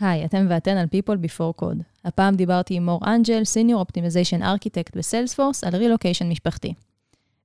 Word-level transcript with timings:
היי, 0.00 0.24
אתם 0.24 0.46
ואתן 0.50 0.76
על 0.76 0.86
People 0.86 1.18
Before 1.26 1.62
Code. 1.62 1.82
הפעם 2.04 2.34
דיברתי 2.34 2.74
עם 2.74 2.84
מור 2.84 3.00
אנג'ל, 3.06 3.42
Senior 3.42 3.86
Optimization 3.86 4.42
Architect 4.42 4.96
בסיילספורס, 4.96 5.64
על 5.64 5.76
רילוקיישן 5.76 6.28
משפחתי. 6.28 6.74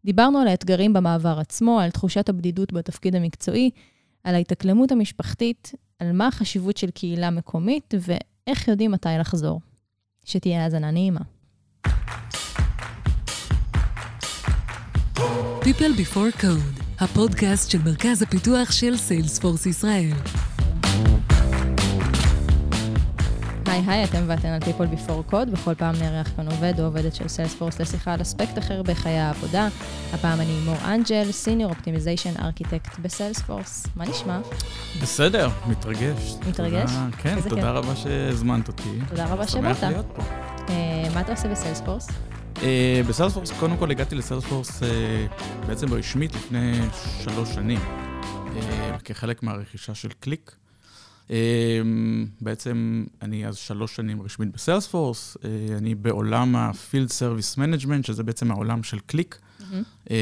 דיברנו 0.05 0.39
על 0.39 0.47
האתגרים 0.47 0.93
במעבר 0.93 1.39
עצמו, 1.39 1.79
על 1.79 1.91
תחושת 1.91 2.29
הבדידות 2.29 2.73
בתפקיד 2.73 3.15
המקצועי, 3.15 3.69
על 4.23 4.35
ההתאקלמות 4.35 4.91
המשפחתית, 4.91 5.71
על 5.99 6.11
מה 6.11 6.27
החשיבות 6.27 6.77
של 6.77 6.91
קהילה 6.91 7.29
מקומית 7.29 7.93
ואיך 7.99 8.67
יודעים 8.67 8.91
מתי 8.91 9.09
לחזור. 9.19 9.61
שתהיה 10.25 10.63
האזנה 10.63 10.91
נעימה. 10.91 11.21
People 15.61 15.95
Before 15.97 16.41
Code, 16.41 16.83
הפודקאסט 16.99 17.71
של 17.71 17.77
מרכז 17.85 18.21
הפיתוח 18.21 18.71
של 18.71 18.97
סיילספורס 18.97 19.65
ישראל. 19.65 20.13
היי 23.69 23.83
היי, 23.87 24.03
אתם 24.03 24.23
ואתן 24.27 24.47
על 24.47 24.59
People 24.61 24.95
Before 24.95 25.33
Code, 25.33 25.49
בכל 25.51 25.75
פעם 25.75 25.95
נארח 25.95 26.27
כאן 26.35 26.47
עובד 26.47 26.73
או 26.79 26.85
עובדת 26.85 27.15
של 27.15 27.27
Salesforce 27.27 27.81
לשיחה 27.81 28.13
על 28.13 28.21
אספקט 28.21 28.57
אחר 28.57 28.83
בחיי 28.83 29.19
העבודה. 29.19 29.67
הפעם 30.13 30.41
אני 30.41 30.59
מור 30.65 30.75
אנג'ל, 30.85 31.29
Senior 31.45 31.73
Optimization 31.73 32.39
Architect 32.39 33.01
ב 33.01 33.09
Salesforce. 33.09 33.87
מה 33.95 34.05
נשמע? 34.05 34.39
בסדר, 35.01 35.49
מתרגש. 35.67 36.35
מתרגש? 36.47 36.91
תודה, 36.91 37.07
כן, 37.17 37.28
כיף. 37.28 37.41
תודה 37.41 37.63
רבה 37.63 37.95
שהזמנת 37.95 38.67
אותי. 38.67 38.99
תודה 39.09 39.25
רבה 39.25 39.47
שמח 39.47 39.77
שבאת. 39.77 39.91
להיות 39.91 40.05
פה. 40.15 40.23
אה, 40.69 41.09
מה 41.13 41.21
אתה 41.21 41.31
עושה 41.31 41.47
בסיילספורס? 41.47 42.07
אה, 42.63 43.01
בסיילספורס, 43.07 43.51
קודם 43.59 43.77
כל 43.77 43.91
הגעתי 43.91 44.15
לסיילספורס 44.15 44.83
אה, 44.83 44.87
בעצם 45.67 45.93
רשמית 45.93 46.35
לפני 46.35 46.79
שלוש 47.23 47.53
שנים, 47.53 47.79
אה, 48.55 48.97
כחלק 49.03 49.43
מהרכישה 49.43 49.95
של 49.95 50.09
קליק. 50.19 50.55
אה, 51.31 51.81
בעצם 52.41 53.05
אני 53.21 53.47
אז 53.47 53.57
שלוש 53.57 53.95
שנים 53.95 54.21
רשמית 54.21 54.51
ב 54.51 54.59
Salesforce, 54.59 55.37
אה, 55.43 55.77
אני 55.77 55.95
בעולם 55.95 56.55
ה-Field 56.55 57.09
Service 57.09 57.57
Management, 57.57 58.03
שזה 58.03 58.23
בעצם 58.23 58.51
העולם 58.51 58.83
של 58.83 58.99
קליק. 58.99 59.39
אה, 60.11 60.15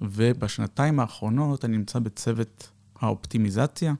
ובשנתיים 0.00 1.00
האחרונות 1.00 1.64
אני 1.64 1.76
נמצא 1.76 1.98
בצוות 1.98 2.70
האופטימיזציה, 3.00 3.94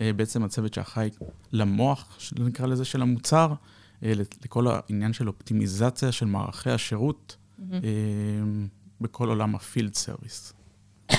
אה, 0.00 0.12
בעצם 0.12 0.44
הצוות 0.44 0.74
שאחראי 0.74 1.10
למוח, 1.52 2.18
נקרא 2.38 2.66
לזה, 2.66 2.84
של 2.84 3.02
המוצר, 3.02 3.54
אה, 4.02 4.12
לכל 4.44 4.66
העניין 4.68 5.12
של 5.12 5.28
אופטימיזציה 5.28 6.12
של 6.12 6.26
מערכי 6.26 6.70
השירות 6.70 7.36
אה, 7.72 7.78
בכל 9.00 9.28
עולם 9.28 9.54
ה 9.54 9.61
field 9.61 9.94
service. 9.94 10.52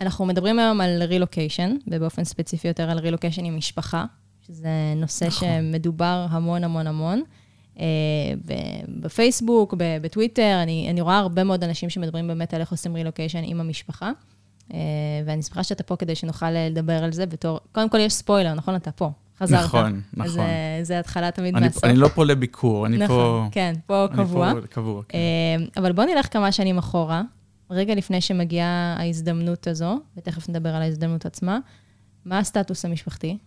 אנחנו 0.00 0.26
מדברים 0.26 0.58
היום 0.58 0.80
על 0.80 1.02
רילוקיישן, 1.02 1.76
ובאופן 1.86 2.24
ספציפי 2.24 2.68
יותר 2.68 2.90
על 2.90 2.98
רילוקיישן 2.98 3.44
עם 3.44 3.56
משפחה, 3.56 4.04
שזה 4.46 4.68
נושא 4.96 5.24
נכון. 5.24 5.48
שמדובר 5.48 6.26
המון 6.30 6.64
המון 6.64 6.86
המון. 6.86 7.22
אה, 7.80 7.84
בפייסבוק, 8.88 9.74
בטוויטר, 10.02 10.60
אני, 10.62 10.86
אני 10.90 11.00
רואה 11.00 11.18
הרבה 11.18 11.44
מאוד 11.44 11.64
אנשים 11.64 11.90
שמדברים 11.90 12.26
באמת 12.26 12.54
על 12.54 12.60
איך 12.60 12.70
עושים 12.70 12.94
רילוקיישן 12.94 13.42
עם 13.44 13.60
המשפחה. 13.60 14.10
אה, 14.74 14.78
ואני 15.26 15.42
שמחה 15.42 15.62
שאתה 15.62 15.82
פה 15.82 15.96
כדי 15.96 16.14
שנוכל 16.14 16.50
לדבר 16.50 17.04
על 17.04 17.12
זה 17.12 17.26
בתור... 17.26 17.60
קודם 17.72 17.88
כל 17.88 17.98
יש 17.98 18.12
ספוילר, 18.12 18.54
נכון? 18.54 18.74
אתה 18.74 18.90
פה, 18.90 19.10
חזרת. 19.38 19.64
נכון, 19.64 20.00
אז 20.20 20.36
נכון. 20.36 20.40
אה, 20.40 20.80
זה 20.82 20.98
התחלה 20.98 21.30
תמיד 21.30 21.56
אני, 21.56 21.66
מהסוף. 21.66 21.84
אני 21.84 21.96
לא 21.96 22.08
פה 22.08 22.24
לביקור, 22.24 22.86
אני 22.86 22.96
נכון, 22.96 23.16
פה... 23.16 23.48
כן, 23.52 23.74
פה 23.86 24.06
אני 24.10 24.16
קבוע. 24.16 24.52
פה 24.52 24.66
קבוע, 24.66 25.02
כן. 25.08 25.18
אה, 25.18 25.82
אבל 25.82 25.92
בוא 25.92 26.04
נלך 26.04 26.32
כמה 26.32 26.52
שנים 26.52 26.78
אחורה, 26.78 27.22
רגע 27.70 27.94
לפני 27.94 28.20
שמגיעה 28.20 28.96
ההזדמנות 28.98 29.66
הזו, 29.66 30.00
ותכף 30.16 30.48
נדבר 30.48 30.68
על 30.74 30.82
ההזדמנות 30.82 31.26
עצמה. 31.26 31.58
מה 32.24 32.38
הסטטוס 32.38 32.84
המשפחתי? 32.84 33.38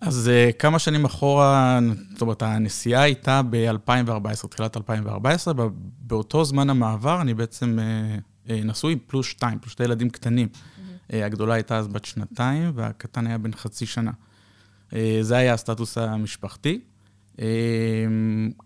אז 0.00 0.30
uh, 0.30 0.52
כמה 0.58 0.78
שנים 0.78 1.04
אחורה, 1.04 1.78
זאת 2.12 2.22
אומרת, 2.22 2.42
הנסיעה 2.42 3.02
הייתה 3.02 3.40
ב-2014, 3.50 4.48
תחילת 4.48 4.76
2014, 4.76 5.54
ב- 5.54 5.68
באותו 6.00 6.44
זמן 6.44 6.70
המעבר 6.70 7.20
אני 7.20 7.34
בעצם 7.34 7.78
uh, 7.78 8.48
uh, 8.48 8.52
נשוי 8.64 8.96
פלוס 9.06 9.26
שתיים, 9.26 9.58
פלוס 9.58 9.72
שתי 9.72 9.84
ילדים 9.84 10.10
קטנים. 10.10 10.48
Uh, 11.10 11.14
הגדולה 11.16 11.54
הייתה 11.54 11.78
אז 11.78 11.88
בת 11.88 12.04
שנתיים, 12.04 12.72
והקטן 12.74 13.26
היה 13.26 13.38
בן 13.38 13.52
חצי 13.52 13.86
שנה. 13.86 14.10
Uh, 14.90 14.94
זה 15.20 15.36
היה 15.36 15.54
הסטטוס 15.54 15.98
המשפחתי. 15.98 16.80
Uh, 17.36 17.40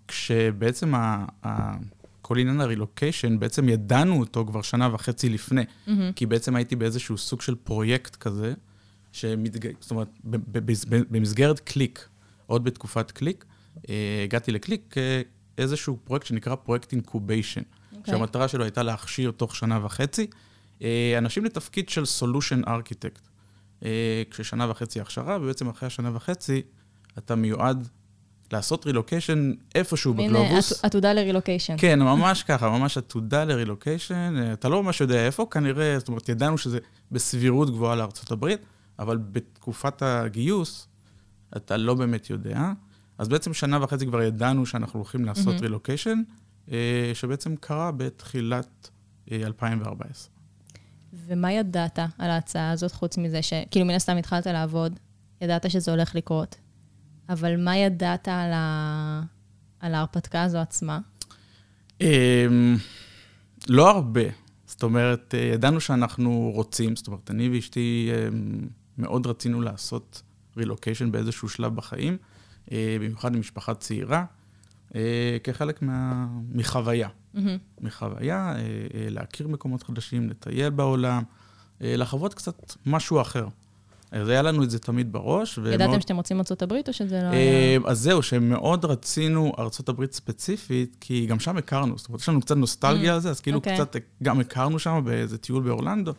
כשבעצם 0.09 0.95
ה- 0.95 1.25
ה- 1.47 1.77
כל 2.25 2.39
עניין 2.39 2.61
הרילוקיישן, 2.61 3.39
בעצם 3.39 3.69
ידענו 3.69 4.21
אותו 4.21 4.47
כבר 4.47 4.63
שנה 4.63 4.95
וחצי 4.95 5.29
לפני, 5.29 5.63
כי 6.17 6.27
בעצם 6.27 6.57
הייתי 6.57 6.77
באיזשהו 6.77 7.19
סוג 7.19 7.41
של 7.43 7.55
פרויקט 7.55 8.17
כזה, 8.17 8.55
שמתג... 9.13 9.69
זאת 9.81 9.91
אומרת, 9.91 10.09
במסגרת 10.85 11.61
קליק, 11.61 12.09
עוד 12.47 12.65
בתקופת 12.65 13.11
קליק, 13.11 13.45
אה, 13.89 14.21
הגעתי 14.25 14.53
לקליק 14.53 14.95
כאיזשהו 15.57 15.99
פרויקט 16.05 16.27
שנקרא 16.27 16.55
פרויקט 16.55 16.93
incubation, 16.93 17.63
אוקיי. 17.97 18.15
שהמטרה 18.15 18.49
שלו 18.49 18.65
הייתה 18.65 18.83
להכשיר 18.83 19.31
תוך 19.31 19.57
שנה 19.57 19.87
וחצי 19.87 20.27
אה, 20.83 21.15
אנשים 21.19 21.45
לתפקיד 21.45 21.89
של 21.89 22.05
solution 22.05 22.61
architect. 22.69 23.29
כששנה 24.31 24.71
וחצי 24.71 25.01
הכשרה, 25.01 25.39
ובעצם 25.43 25.69
אחרי 25.69 25.87
השנה 25.87 26.17
וחצי 26.17 26.63
אתה 27.19 27.35
מיועד 27.35 27.89
לעשות 28.55 28.87
רילוקיישן 28.87 29.53
איפשהו 29.75 30.15
מין 30.15 30.37
אה, 30.37 30.43
בגלובוס. 30.43 30.73
עת- 30.73 30.85
עתודה 30.85 31.13
לרילוקיישן. 31.13 31.75
כן, 31.79 31.99
ממש 32.03 32.43
ככה, 32.43 32.71
ממש 32.71 32.99
עתודה 32.99 33.45
לרילוקיישן. 33.45 34.35
אה, 34.39 34.53
אתה 34.53 34.69
לא 34.69 34.83
ממש 34.83 35.01
יודע 35.01 35.27
איפה, 35.27 35.47
כנראה, 35.51 35.99
זאת 35.99 36.09
אומרת, 36.09 36.29
ידענו 36.29 36.59
שזה 36.59 36.79
בסבירות 37.13 37.71
גבוהה 37.71 37.97
לארצות 37.97 38.31
הברית, 38.31 38.61
אבל 38.99 39.17
בתקופת 39.17 40.03
הגיוס, 40.03 40.89
אתה 41.57 41.77
לא 41.77 41.95
באמת 41.95 42.31
יודע. 42.31 42.73
אז 43.19 43.29
בעצם 43.29 43.55
שנה 43.55 43.83
וחצי 43.85 44.07
כבר 44.07 44.23
ידענו 44.23 44.67
שאנחנו 44.67 44.99
הולכים 45.01 45.25
לעשות 45.25 45.61
רילוקיישן, 45.61 46.23
אה, 46.73 46.77
שבעצם 47.15 47.57
קרה 47.57 47.91
בתחילת 47.97 48.91
אה, 49.33 49.37
2014. 49.45 50.31
ומה 51.27 51.53
ידעת 51.53 51.99
על 52.19 52.31
ההצעה 52.31 52.71
הזאת, 52.71 52.93
חוץ 52.93 53.19
מזה 53.19 53.43
ש... 53.43 53.53
כאילו, 53.71 53.87
מן 53.87 53.95
הסתם 53.95 54.17
התחלת 54.17 54.47
לעבוד, 54.47 54.99
ידעת 55.41 55.71
שזה 55.71 55.91
הולך 55.91 56.15
לקרות, 56.15 56.57
אבל 57.29 57.65
מה 57.65 57.77
ידעת 57.77 58.29
על, 58.29 58.53
ה... 58.55 59.23
על 59.81 59.95
ההרפתקה 59.95 60.43
הזו 60.43 60.59
עצמה? 60.59 60.99
אמ, 62.01 62.77
לא 63.69 63.91
הרבה. 63.91 64.23
זאת 64.67 64.83
אומרת, 64.83 65.35
אה, 65.35 65.41
ידענו 65.41 65.81
שאנחנו 65.81 66.51
רוצים, 66.55 66.97
זאת 66.97 67.07
אומרת, 67.07 67.31
אני 67.31 67.49
ואשתי 67.49 68.11
אמ, 68.13 68.69
מאוד 68.99 69.27
רצינו 69.27 69.61
לעשות 69.61 70.23
רילוקיישן 70.57 71.13
באיזשהו 71.13 71.49
שלב 71.49 71.75
בחיים, 71.75 72.17
אה, 72.73 72.97
במיוחד 73.01 73.35
עם 73.35 73.41
משפחה 73.41 73.75
צעירה, 73.75 74.25
אה, 74.95 75.37
כחלק 75.45 75.83
מה... 75.83 76.27
מחוויה. 76.53 77.09
מחוויה, 77.81 78.53
אה, 78.57 78.61
אה, 78.95 79.07
להכיר 79.11 79.49
מקומות 79.49 79.83
חדשים, 79.83 80.31
לטייל 80.31 80.71
בעולם, 80.71 81.23
אה, 81.83 81.97
לחוות 81.97 82.35
קצת 82.35 82.73
משהו 82.87 83.21
אחר. 83.21 83.47
אז 84.15 84.29
היה 84.29 84.43
לנו 84.43 84.63
את 84.63 84.71
זה 84.71 84.79
תמיד 84.79 85.13
בראש. 85.13 85.59
ומאוד- 85.59 85.75
ידעתם 85.75 86.01
שאתם 86.01 86.17
רוצים 86.17 86.39
ארצות 86.39 86.63
הברית, 86.63 86.89
או 86.89 86.93
שזה 86.93 87.17
לא 87.23 87.27
אה, 87.27 87.31
היה... 87.31 87.81
אז 87.87 88.01
זהו, 88.01 88.23
שמאוד 88.23 88.85
רצינו 88.85 89.53
ארצות 89.59 89.89
הברית 89.89 90.13
ספציפית, 90.13 90.97
כי 91.01 91.27
גם 91.27 91.41
שם 91.41 91.57
הכרנו, 91.57 91.99
זאת 91.99 92.09
אומרת, 92.09 92.21
יש 92.21 92.29
לנו 92.29 92.41
קצת 92.41 92.57
נוסטלגיה 92.57 93.15
על 93.15 93.21
זה, 93.21 93.31
אז 93.31 93.41
כאילו 93.41 93.57
אוקיי. 93.59 93.75
קצת 93.75 93.97
גם 94.23 94.41
הכרנו 94.41 94.79
שם 94.79 95.01
באיזה 95.05 95.39
טיול 95.39 95.63
באורלנדו. 95.63 96.13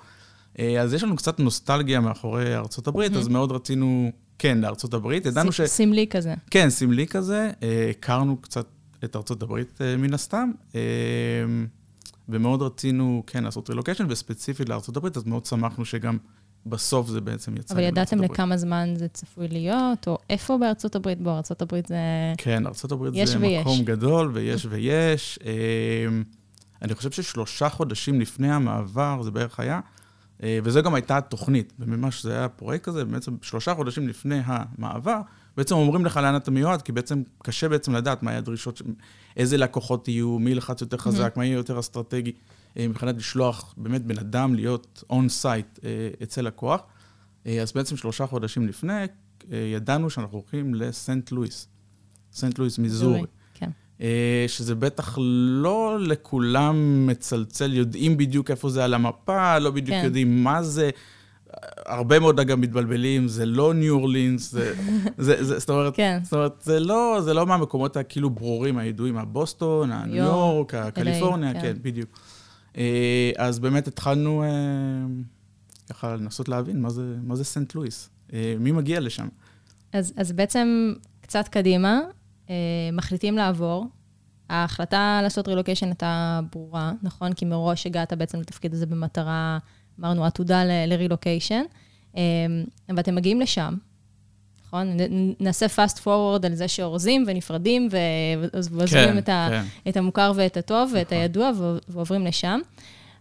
אה, 0.60 0.82
אז 0.82 0.94
יש 0.94 1.04
לנו 1.04 1.16
קצת 1.16 1.40
נוסטלגיה 1.40 2.00
מאחורי 2.00 2.56
ארצות 2.56 2.88
הברית, 2.88 3.16
אז 3.16 3.28
מאוד 3.28 3.52
רצינו, 3.52 4.12
כן, 4.40 4.58
לארצות 4.58 4.94
הברית. 4.94 5.26
ידענו 5.26 5.52
ש... 5.52 5.62
סמלי 5.62 6.08
כזה. 6.10 6.34
כן, 6.52 6.70
סמלי 6.70 7.08
כזה, 7.08 7.52
אה, 7.64 7.88
הכרנו 7.90 8.38
קצת 8.38 8.66
את 9.04 9.16
ארצות 9.16 9.44
הברית 9.44 9.82
אה, 9.82 9.98
מן 9.98 10.14
הסתם, 10.14 10.52
אה, 10.76 10.82
ומאוד 12.30 12.62
רצינו, 12.62 13.24
כן, 13.28 13.44
לעשות 13.44 13.70
רילוקיישן, 13.70 14.06
וספציפית 14.10 14.70
הברית, 14.98 15.18
אז 15.18 15.24
מאוד 15.24 15.46
שמחנו 15.46 15.86
שגם 15.86 16.18
בסוף 16.66 17.08
זה 17.08 17.22
בעצם 17.22 17.58
יצא. 17.58 17.74
אבל 17.74 17.84
ידעתם 17.84 18.18
הברית. 18.18 18.32
לכמה 18.32 18.58
זמן 18.58 18.94
זה 18.96 19.08
צפוי 19.08 19.48
להיות, 19.48 20.08
או 20.08 20.18
איפה 20.30 20.58
בארצות 20.58 20.96
הברית? 20.96 21.22
בוא, 21.22 21.32
ארצות 21.32 21.62
הברית 21.62 21.86
זה... 21.88 21.96
כן, 22.38 22.64
ארה"ב 22.66 23.10
יש 23.14 23.30
זה 23.30 23.40
ויש. 23.40 23.62
מקום 23.62 23.84
גדול, 23.84 24.32
ויש 24.34 24.68
ויש. 24.70 25.40
אמ, 25.44 26.24
אני 26.82 26.96
חושב 26.96 27.12
ששלושה 27.12 27.70
חודשים 27.70 28.22
לפני 28.22 28.52
המעבר, 28.52 29.22
זה 29.24 29.32
בערך 29.32 29.60
היה, 29.60 29.80
אה, 30.44 30.60
וזו 30.64 30.82
גם 30.84 30.94
הייתה 30.94 31.18
התוכנית, 31.18 31.74
וממש 31.80 32.24
זה 32.24 32.32
היה 32.32 32.46
הפרויקט 32.46 32.88
הזה, 32.88 33.06
בעצם 33.06 33.36
שלושה 33.42 33.76
חודשים 33.76 34.08
לפני 34.08 34.42
המעבר, 34.46 35.22
בעצם 35.58 35.76
אומרים 35.76 36.06
לך 36.06 36.18
לאן 36.18 36.36
אתה 36.36 36.52
מיועד, 36.52 36.82
כי 36.82 36.92
בעצם 36.92 37.24
קשה 37.44 37.70
בעצם 37.70 37.96
לדעת 37.96 38.24
מה 38.24 38.32
יהיו 38.32 38.38
הדרישות, 38.38 38.82
איזה 39.38 39.58
לקוחות 39.58 40.08
יהיו, 40.08 40.40
מי 40.40 40.52
ילחץ 40.52 40.82
יותר 40.82 40.98
חזק, 40.98 41.34
מה 41.38 41.46
יהיה 41.46 41.56
יותר 41.56 41.80
אסטרטגי, 41.80 42.32
מבחינת 42.80 43.16
לשלוח 43.18 43.74
באמת 43.78 44.06
בן 44.06 44.20
אדם 44.20 44.56
להיות 44.56 45.04
on-site 45.10 45.80
אצל 46.24 46.42
לקוח. 46.42 46.82
אה, 47.48 47.62
אז 47.62 47.72
בעצם 47.72 47.98
שלושה 47.98 48.28
חודשים 48.28 48.68
לפני, 48.68 48.94
אה, 49.52 49.58
ידענו 49.58 50.10
שאנחנו 50.10 50.38
הולכים 50.38 50.76
לסנט 50.76 51.32
לואיס, 51.32 51.68
סנט 52.34 52.60
לואיס, 52.60 52.78
מיזורי. 52.78 53.24
כן. 53.54 53.70
אה, 54.02 54.46
שזה 54.48 54.76
בטח 54.76 55.18
לא 55.64 55.98
לכולם 56.02 57.08
מצלצל, 57.08 57.74
יודעים 57.74 58.18
בדיוק 58.18 58.52
איפה 58.52 58.70
זה 58.70 58.84
על 58.84 58.94
המפה, 58.94 59.60
לא 59.60 59.72
בדיוק 59.72 59.98
כן. 59.98 60.06
יודעים 60.06 60.44
מה 60.44 60.64
זה, 60.64 60.90
הרבה 61.86 62.20
מאוד 62.20 62.40
אגב 62.40 62.58
מתבלבלים, 62.58 63.28
זה 63.28 63.46
לא 63.46 63.74
ניו 63.74 63.94
אורלינס, 63.94 64.52
זה, 64.52 64.74
זה, 65.18 65.44
זה, 65.44 65.60
זאת 65.60 65.70
אומרת, 65.70 65.96
כן. 65.96 66.20
זאת 66.24 66.34
אומרת, 66.34 66.62
זה 66.64 66.80
לא, 66.80 67.20
זה 67.24 67.34
לא 67.34 67.46
מהמקומות 67.46 67.98
הכאילו 67.98 68.30
ברורים, 68.30 68.78
הידועים, 68.78 69.18
הבוסטון, 69.18 69.92
הניו 69.92 70.24
יורק, 70.24 70.74
הקליפורניה, 70.74 71.54
כן. 71.54 71.62
כן, 71.62 71.74
בדיוק. 71.82 72.10
אה, 72.78 73.32
אז 73.38 73.60
באמת 73.60 73.88
התחלנו 73.88 74.44
אה, 74.44 74.48
ככה 75.90 76.16
לנסות 76.16 76.50
להבין 76.50 76.82
מה 76.82 76.90
זה, 76.90 77.16
מה 77.24 77.36
זה 77.36 77.44
סנט 77.44 77.76
לואיס, 77.76 78.10
אה, 78.34 78.56
מי 78.60 78.72
מגיע 78.72 79.00
לשם. 79.00 79.28
אז, 79.94 80.14
אז 80.18 80.32
בעצם 80.32 80.94
קצת 81.22 81.48
קדימה, 81.48 82.00
מחליטים 82.94 83.38
לעבור. 83.38 83.88
ההחלטה 84.50 85.20
לעשות 85.24 85.48
רילוקיישן 85.48 85.86
הייתה 85.86 86.40
ברורה, 86.52 86.92
נכון? 87.04 87.34
כי 87.34 87.46
מראש 87.46 87.88
הגעת 87.88 88.14
בעצם 88.14 88.40
לתפקיד 88.40 88.74
הזה 88.74 88.86
במטרה, 88.86 89.58
אמרנו, 90.00 90.26
עתודה 90.26 90.64
לרילוקיישן. 90.88 91.62
ואתם 92.90 93.16
מגיעים 93.16 93.42
לשם, 93.42 93.76
נכון? 94.84 94.98
נעשה 95.40 95.66
fast 95.66 95.98
forward 96.00 96.46
על 96.46 96.56
זה 96.56 96.68
שאורזים 96.68 97.24
ונפרדים 97.28 97.90
ועוזבים 98.52 98.88
כן, 98.88 99.18
את, 99.18 99.30
ה- 99.30 99.48
כן. 99.52 99.90
את 99.90 99.98
המוכר 99.98 100.32
ואת 100.36 100.58
הטוב 100.58 100.92
ואת 100.94 101.06
נכון. 101.08 101.18
הידוע 101.18 101.52
ו- 101.58 101.78
ועוברים 101.88 102.26
לשם. 102.26 102.60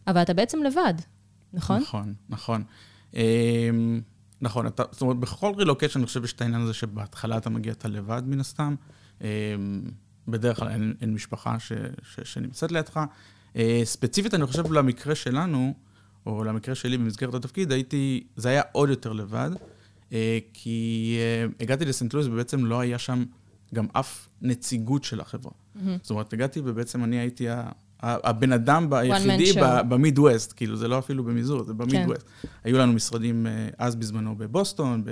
אבל 0.06 0.23
אתה 0.23 0.35
בעצם 0.35 0.62
לבד, 0.62 0.95
נכון? 1.53 1.81
נכון, 1.81 2.15
נכון. 2.29 2.65
אמ, 3.15 4.01
נכון, 4.41 4.67
אתה, 4.67 4.83
זאת 4.91 5.03
אומרת, 5.03 5.17
בכל 5.17 5.53
רילוקיישן 5.56 5.99
אני 5.99 6.06
חושב 6.06 6.21
שיש 6.21 6.33
את 6.33 6.41
העניין 6.43 6.62
הזה 6.62 6.75
שבהתחלה 6.75 7.37
אתה 7.37 7.51
מגיע, 7.51 7.73
אתה 7.73 7.89
לבד 7.89 8.23
מן 8.27 8.41
הסתם. 8.41 8.75
אמ, 9.21 9.27
בדרך 10.29 10.59
כלל 10.59 10.69
אין, 10.69 10.95
אין 11.01 11.15
משפחה 11.15 11.59
ש, 11.59 11.73
ש, 12.03 12.21
שנמצאת 12.25 12.73
לידך. 12.73 13.01
אה, 13.56 13.81
ספציפית, 13.85 14.35
אני 14.35 14.47
חושב 14.47 14.73
למקרה 14.73 15.15
שלנו, 15.15 15.75
או 16.27 16.45
למקרה 16.45 16.75
שלי 16.75 16.99
במסגרת 16.99 17.35
התפקיד, 17.35 17.73
הייתי, 17.73 18.25
זה 18.37 18.49
היה 18.49 18.62
עוד 18.73 18.89
יותר 18.89 19.12
לבד, 19.12 19.51
כי 20.52 21.19
אה, 21.20 21.46
הגעתי 21.61 21.84
לסנט 21.84 22.14
לואיס 22.14 22.26
ובעצם 22.26 22.64
לא 22.64 22.81
היה 22.81 22.99
שם 22.99 23.25
גם 23.75 23.87
אף 23.93 24.28
נציגות 24.43 25.05
של 25.05 25.20
החברה. 25.20 25.52
זאת 26.02 26.11
אומרת, 26.11 26.32
הגעתי 26.32 26.61
ובעצם 26.64 27.05
אני 27.05 27.19
הייתי 27.19 27.46
הבן 28.00 28.52
אדם 28.52 28.93
היחידי 28.93 29.52
במידווסט, 29.88 30.52
כאילו, 30.56 30.76
זה 30.76 30.88
לא 30.88 30.99
אפילו 30.99 31.25
במיזור, 31.25 31.62
זה 31.62 31.75
במידווסט. 31.75 32.26
היו 32.64 32.78
לנו 32.78 32.93
משרדים 32.93 33.46
אה, 33.46 33.69
אז 33.78 33.96
בזמנו 33.96 34.37
בבוסטון, 34.37 35.05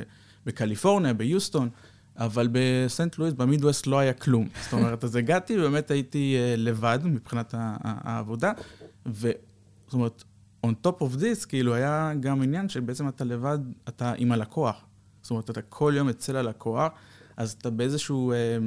בקליפורניה, 0.47 1.15
ביוסטון, 1.15 1.69
אבל 2.17 2.49
בסנט 2.53 3.19
לואיס, 3.19 3.35
במידווסט 3.35 3.87
לא 3.87 3.99
היה 3.99 4.13
כלום. 4.13 4.49
זאת 4.65 4.73
אומרת, 4.73 5.05
אז 5.05 5.17
הגעתי, 5.17 5.57
באמת 5.57 5.91
הייתי 5.91 6.37
אה, 6.39 6.55
לבד 6.57 6.99
מבחינת 7.05 7.55
העבודה, 7.55 8.53
וזאת 9.07 9.93
אומרת, 9.93 10.25
on 10.67 10.71
top 10.87 11.01
of 11.01 11.17
this, 11.21 11.47
כאילו, 11.49 11.75
היה 11.75 12.13
גם 12.21 12.43
עניין 12.43 12.69
שבעצם 12.69 13.09
אתה 13.09 13.25
לבד, 13.25 13.59
אתה 13.89 14.13
עם 14.17 14.33
הלקוח. 14.33 14.85
זאת 15.23 15.31
אומרת, 15.31 15.51
אתה 15.51 15.63
כל 15.63 15.95
יום 15.97 16.09
אצל 16.09 16.37
הלקוח, 16.37 16.93
אז 17.37 17.57
אתה 17.59 17.71
באיזשהו... 17.71 18.33
אה, 18.33 18.59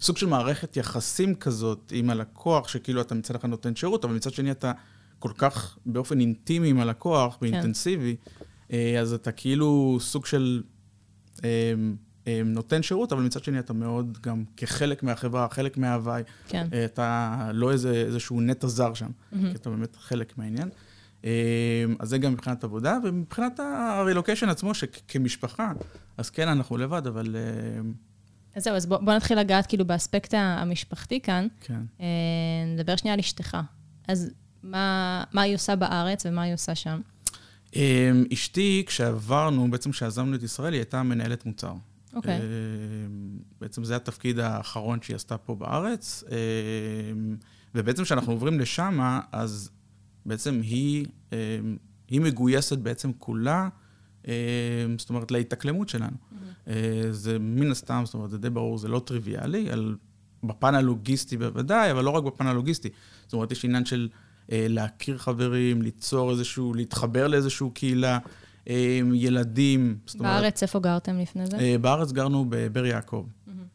סוג 0.00 0.16
של 0.16 0.26
מערכת 0.26 0.76
יחסים 0.76 1.34
כזאת 1.34 1.92
עם 1.94 2.10
הלקוח, 2.10 2.68
שכאילו 2.68 3.00
אתה 3.00 3.14
מצד 3.14 3.34
אחד 3.34 3.48
נותן 3.48 3.76
שירות, 3.76 4.04
אבל 4.04 4.14
מצד 4.14 4.32
שני 4.32 4.50
אתה 4.50 4.72
כל 5.18 5.32
כך 5.38 5.78
באופן 5.86 6.20
אינטימי 6.20 6.68
עם 6.68 6.80
הלקוח, 6.80 7.38
באינטנסיבי, 7.40 8.16
אה, 8.72 9.00
אז 9.00 9.12
אתה 9.12 9.32
כאילו 9.32 9.98
סוג 10.00 10.26
של 10.26 10.62
אה, 11.44 11.74
אה, 12.26 12.42
נותן 12.44 12.82
שירות, 12.82 13.12
אבל 13.12 13.22
מצד 13.22 13.44
שני 13.44 13.58
אתה 13.58 13.72
מאוד 13.72 14.18
גם 14.22 14.44
כחלק 14.56 15.02
מהחברה, 15.02 15.48
חלק 15.50 15.78
מההוואי. 15.78 16.22
כן. 16.48 16.66
אה, 16.72 16.84
אתה 16.84 17.50
לא 17.54 17.72
איזה, 17.72 17.92
איזשהו 17.92 18.40
נטע 18.40 18.66
זר 18.66 18.94
שם, 18.94 19.10
כי 19.30 19.56
אתה 19.56 19.70
באמת 19.70 19.96
חלק 19.96 20.38
מהעניין. 20.38 20.68
אה, 21.24 21.84
אז 21.98 22.08
זה 22.08 22.18
גם 22.18 22.32
מבחינת 22.32 22.64
עבודה, 22.64 22.98
ומבחינת 23.04 23.60
הרילוקיישן 23.60 24.48
עצמו, 24.48 24.74
שכמשפחה, 24.74 25.72
אז 26.16 26.30
כן, 26.30 26.48
אנחנו 26.48 26.76
לבד, 26.76 27.06
אבל 27.06 27.36
אה, 27.36 27.80
אז 28.54 28.64
זהו, 28.64 28.76
אז 28.76 28.86
בוא, 28.86 28.98
בוא 28.98 29.12
נתחיל 29.14 29.38
לגעת 29.38 29.66
כאילו 29.66 29.84
באספקט 29.84 30.34
המשפחתי 30.36 31.20
כאן. 31.20 31.46
כן. 31.60 31.80
אה, 32.00 32.06
נדבר 32.66 32.96
שנייה 32.96 33.14
על 33.14 33.20
אשתך. 33.20 33.56
אז 34.08 34.30
מה, 34.62 35.24
מה 35.32 35.42
היא 35.42 35.54
עושה 35.54 35.76
בארץ 35.76 36.26
ומה 36.26 36.42
היא 36.42 36.54
עושה 36.54 36.74
שם? 36.74 37.00
אמ, 37.76 38.24
אשתי, 38.32 38.84
כשעברנו, 38.86 39.70
בעצם 39.70 39.90
כשעזבנו 39.90 40.34
את 40.34 40.42
ישראל, 40.42 40.72
היא 40.72 40.80
הייתה 40.80 41.02
מנהלת 41.02 41.46
מוצר. 41.46 41.74
אוקיי. 42.14 42.36
אמ, 42.36 43.38
בעצם 43.60 43.84
זה 43.84 43.96
התפקיד 43.96 44.38
האחרון 44.38 45.02
שהיא 45.02 45.16
עשתה 45.16 45.38
פה 45.38 45.54
בארץ. 45.54 46.24
אמ, 46.30 47.36
ובעצם 47.74 48.02
כשאנחנו 48.04 48.32
עוברים 48.32 48.60
לשם, 48.60 49.18
אז 49.32 49.70
בעצם 50.26 50.60
היא, 50.62 51.06
אמ, 51.32 51.36
היא 52.08 52.20
מגויסת 52.20 52.78
בעצם 52.78 53.10
כולה, 53.18 53.68
אמ, 54.26 54.30
זאת 54.98 55.10
אומרת, 55.10 55.30
להתאקלמות 55.30 55.88
שלנו. 55.88 56.16
אה, 56.68 56.74
זה 57.10 57.38
מן 57.38 57.70
הסתם, 57.70 58.02
זאת 58.04 58.14
אומרת, 58.14 58.30
זה 58.30 58.38
די 58.38 58.50
ברור, 58.50 58.78
זה 58.78 58.88
לא 58.88 58.98
טריוויאלי, 59.06 59.70
על, 59.70 59.96
בפן 60.44 60.74
הלוגיסטי 60.74 61.36
בוודאי, 61.36 61.90
אבל 61.90 62.04
לא 62.04 62.10
רק 62.10 62.24
בפן 62.24 62.46
הלוגיסטי. 62.46 62.88
זאת 63.24 63.32
אומרת, 63.32 63.52
יש 63.52 63.64
עניין 63.64 63.84
של 63.84 64.08
אה, 64.52 64.66
להכיר 64.68 65.18
חברים, 65.18 65.82
ליצור 65.82 66.30
איזשהו, 66.30 66.74
להתחבר 66.74 67.28
לאיזשהו 67.28 67.70
קהילה, 67.70 68.18
אה, 68.68 69.00
ילדים. 69.14 69.98
זאת 70.06 70.20
אומרת, 70.20 70.32
בארץ, 70.40 70.62
איפה 70.62 70.80
גרתם 70.80 71.18
לפני 71.18 71.46
זה? 71.46 71.58
אה, 71.58 71.76
בארץ 71.80 72.12
גרנו 72.12 72.46
בבאר 72.48 72.86
יעקב. 72.86 73.26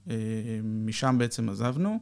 אה, 0.09 0.15
משם 0.63 1.15
בעצם 1.19 1.49
עזבנו. 1.49 1.99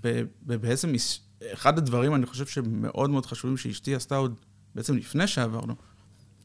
ב- 0.00 0.22
ובעצם 0.46 0.94
יש- 0.94 1.20
אחד 1.52 1.78
הדברים, 1.78 2.14
אני 2.14 2.26
חושב 2.26 2.46
שמאוד 2.46 3.10
מאוד 3.10 3.26
חשובים 3.26 3.56
שאשתי 3.56 3.94
עשתה 3.94 4.16
עוד, 4.16 4.34
בעצם 4.74 4.96
לפני 4.96 5.26
שעברנו, 5.26 5.74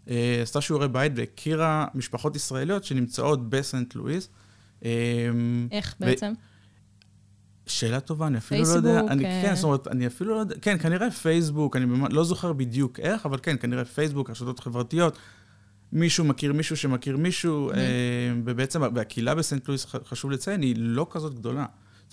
אה, 0.09 0.39
עשתה 0.41 0.61
שיעורי 0.61 0.87
בית 0.87 1.11
והכירה 1.15 1.85
משפחות 1.95 2.35
ישראליות 2.35 2.83
שנמצאות 2.83 3.49
בסנט 3.49 3.95
לואיס. 3.95 4.29
אה, 4.85 4.89
איך 5.71 5.95
ו- 6.01 6.05
בעצם? 6.05 6.33
שאלה 7.67 7.99
טובה, 7.99 8.27
אני 8.27 8.37
אפילו 8.37 8.61
לא 8.63 8.67
יודע. 8.67 8.89
פייסבוק, 8.89 9.11
אני, 9.11 9.25
אה. 9.25 9.41
כן, 9.41 9.55
זאת 9.55 9.63
אומרת, 9.63 9.87
אני 9.87 10.07
אפילו 10.07 10.35
לא 10.35 10.39
יודע, 10.39 10.55
כן, 10.61 10.77
כנראה 10.77 11.11
פייסבוק, 11.11 11.75
אני 11.75 11.85
לא 12.09 12.23
זוכר 12.23 12.53
בדיוק 12.53 12.99
איך, 12.99 13.25
אבל 13.25 13.37
כן, 13.43 13.55
כנראה 13.59 13.85
פייסבוק, 13.85 14.29
רשתות 14.29 14.59
חברתיות. 14.59 15.17
מישהו 15.91 16.25
מכיר 16.25 16.53
מישהו 16.53 16.77
שמכיר 16.77 17.17
מישהו, 17.17 17.71
אה, 17.71 17.77
ובעצם, 18.45 18.81
והקהילה 18.95 19.35
בסנט 19.35 19.67
לואיס, 19.67 19.85
חשוב 19.85 20.31
לציין, 20.31 20.61
היא 20.61 20.75
לא 20.77 21.07
כזאת 21.09 21.35
גדולה. 21.35 21.65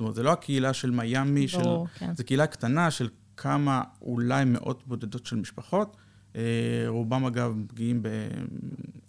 אומרת, 0.03 0.15
זה 0.15 0.23
לא 0.23 0.33
הקהילה 0.33 0.73
של 0.73 0.91
מיאמי, 0.91 1.49
של... 1.49 1.63
כן. 1.99 2.15
זו 2.17 2.25
קהילה 2.25 2.47
קטנה 2.47 2.91
של 2.91 3.09
כמה, 3.37 3.83
אולי 4.03 4.45
מאות 4.45 4.83
בודדות 4.87 5.27
של 5.27 5.37
משפחות. 5.37 5.97
אה, 6.37 6.43
רובם, 6.87 7.25
אגב, 7.25 7.55
מגיעים 7.57 8.03
ב... 8.03 8.09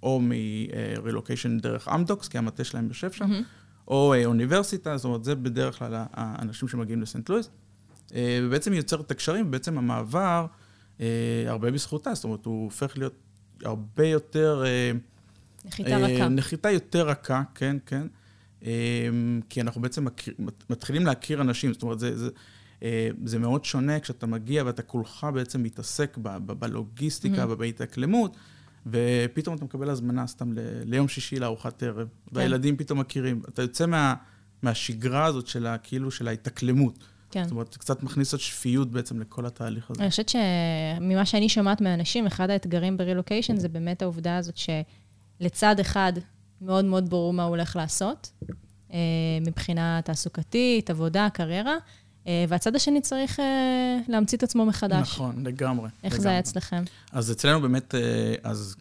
או 0.04 0.22
מרילוקיישן 0.22 1.58
דרך 1.58 1.88
אמדוקס, 1.88 2.28
כי 2.28 2.38
המטה 2.38 2.64
שלהם 2.64 2.88
יושב 2.88 3.12
שם, 3.12 3.30
או 3.88 4.14
אה, 4.14 4.26
אוניברסיטה, 4.26 4.98
זאת 4.98 5.06
אומרת, 5.06 5.24
זה 5.24 5.36
בדרך 5.36 5.80
כלל 5.80 6.06
האנשים 6.14 6.68
שמגיעים 6.68 7.02
לסנט 7.02 7.30
לואיס. 7.30 7.50
אה, 8.16 8.40
ובעצם 8.44 8.72
היא 8.72 8.80
יוצרת 8.80 9.06
את 9.06 9.12
הקשרים, 9.12 9.48
ובעצם 9.48 9.78
המעבר, 9.78 10.46
הרבה 11.48 11.72
בזכותה, 11.72 12.14
זאת 12.14 12.24
אומרת, 12.24 12.46
הוא 12.46 12.64
הופך 12.64 12.98
להיות 12.98 13.14
הרבה 13.64 14.08
יותר... 14.08 14.64
נחיתה 15.66 15.98
רכה. 15.98 16.28
נחיתה 16.28 16.72
יותר 16.72 17.08
רכה, 17.08 17.44
כן, 17.56 17.78
כן. 17.86 18.08
אה, 18.66 19.10
כי 19.50 19.62
אנחנו 19.62 19.82
בעצם 19.82 20.06
מכיר, 20.06 20.34
מתחילים 20.70 21.06
להכיר 21.06 21.42
אנשים, 21.42 21.74
זאת 21.74 21.84
אומרת, 21.84 22.00
זה, 22.00 22.18
זה, 22.18 22.30
אה, 22.84 23.10
זה 23.26 23.40
מאוד 23.40 23.66
שונה 23.66 24.00
כשאתה 24.00 24.26
מגיע 24.26 24.64
ואתה 24.66 24.82
כולך 24.82 25.28
בעצם 25.34 25.64
מתעסק 25.64 26.18
ב, 26.22 26.38
ב, 26.46 26.52
בלוגיסטיקה 26.52 27.46
ובהתאקלמות, 27.50 28.38
ופתאום 28.88 29.56
אתה 29.56 29.66
מקבל 29.66 29.90
הזמנה 29.90 30.28
סתם 30.28 30.54
ל, 30.54 30.60
ליום 30.84 31.08
שישי 31.08 31.40
לארוחת 31.40 31.84
ערב, 31.84 32.08
והילדים 32.32 32.78
פתאום 32.78 33.00
מכירים. 33.00 33.42
אתה 33.50 33.62
יוצא 33.62 33.86
מה, 33.86 34.14
מהשגרה 34.62 35.26
הזאת 35.26 35.48
של 35.48 35.68
ה, 35.68 35.78
כאילו 35.78 36.12
של 36.12 36.28
ההתאקלמות. 36.28 37.00
כן. 37.32 37.44
זאת 37.44 37.52
אומרת, 37.52 37.74
זה 37.74 37.80
קצת 37.80 38.04
מכניס 38.04 38.34
עוד 38.34 38.42
שפיות 38.42 38.92
בעצם 38.92 39.20
לכל 39.20 39.46
התהליך 39.46 39.92
הזה. 39.92 40.02
אני 40.02 40.10
חושבת 40.10 40.30
שממה 40.30 41.26
שאני 41.26 41.50
שומעת 41.50 41.82
מאנשים, 41.82 42.28
אחד 42.28 42.50
האתגרים 42.50 42.98
ברילוקיישן 42.98 43.58
זה 43.58 43.70
באמת 43.70 44.02
העובדה 44.02 44.38
הזאת 44.38 44.58
שלצד 44.58 45.80
אחד 45.80 46.14
מאוד 46.66 46.86
מאוד 46.86 47.10
ברור 47.10 47.34
מה 47.34 47.44
הוא 47.44 47.50
הולך 47.50 47.76
לעשות, 47.76 48.32
אה, 48.94 48.98
מבחינה 49.42 50.00
תעסוקתית, 50.04 50.90
עבודה, 50.90 51.28
קריירה, 51.34 51.76
אה, 52.28 52.46
והצד 52.50 52.76
השני 52.76 53.02
צריך 53.02 53.40
אה, 53.40 54.00
להמציא 54.08 54.38
את 54.38 54.44
עצמו 54.44 54.66
מחדש. 54.66 55.02
נכון, 55.02 55.46
לגמרי. 55.46 55.90
איך 56.04 56.14
לגמרי. 56.14 56.24
זה 56.24 56.30
היה 56.30 56.40
אצלכם? 56.40 56.84
אז 57.12 57.32
אצלנו 57.32 57.62
באמת, 57.62 57.96
אז 58.44 58.76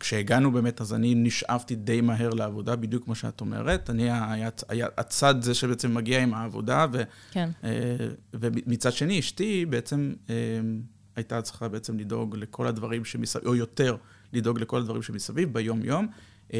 כשהגענו 0.00 0.52
באמת, 0.52 0.80
אז 0.80 0.94
אני 0.94 1.14
נשאבתי 1.14 1.74
די 1.74 2.00
מהר 2.00 2.30
לעבודה, 2.30 2.76
בדיוק 2.76 3.04
כמו 3.04 3.14
שאת 3.14 3.40
אומרת. 3.40 3.90
אני 3.90 4.02
היה, 4.02 4.48
היה 4.68 4.86
הצד 4.98 5.42
זה 5.42 5.54
שבעצם 5.54 5.94
מגיע 5.94 6.22
עם 6.22 6.34
העבודה, 6.34 6.86
ו, 6.92 7.02
כן. 7.30 7.50
ומצד 8.34 8.92
שני, 8.92 9.20
אשתי 9.20 9.66
בעצם 9.66 10.12
הייתה 11.16 11.42
צריכה 11.42 11.68
בעצם 11.68 11.98
לדאוג 11.98 12.36
לכל 12.36 12.66
הדברים 12.66 13.04
שמסביב, 13.04 13.46
או 13.46 13.54
יותר, 13.54 13.96
לדאוג 14.32 14.60
לכל 14.60 14.78
הדברים 14.78 15.02
שמסביב 15.02 15.52
ביום-יום. 15.52 16.08
אה, 16.52 16.58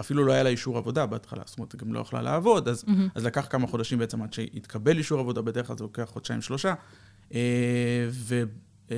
אפילו 0.00 0.24
לא 0.24 0.32
היה 0.32 0.42
לה 0.42 0.48
אישור 0.48 0.78
עבודה 0.78 1.06
בהתחלה, 1.06 1.42
זאת 1.46 1.58
אומרת, 1.58 1.72
היא 1.72 1.78
גם 1.78 1.92
לא 1.92 2.00
יכלה 2.00 2.22
לעבוד, 2.22 2.68
אז, 2.68 2.84
mm-hmm. 2.86 2.90
אז 3.14 3.24
לקח 3.24 3.46
כמה 3.50 3.66
חודשים 3.66 3.98
בעצם 3.98 4.22
עד 4.22 4.32
שהתקבל 4.32 4.98
אישור 4.98 5.20
עבודה, 5.20 5.42
בדרך 5.42 5.66
כלל 5.66 5.76
זה 5.76 5.84
לוקח 5.84 6.04
חודשיים-שלושה. 6.04 6.74
אה, 7.34 8.96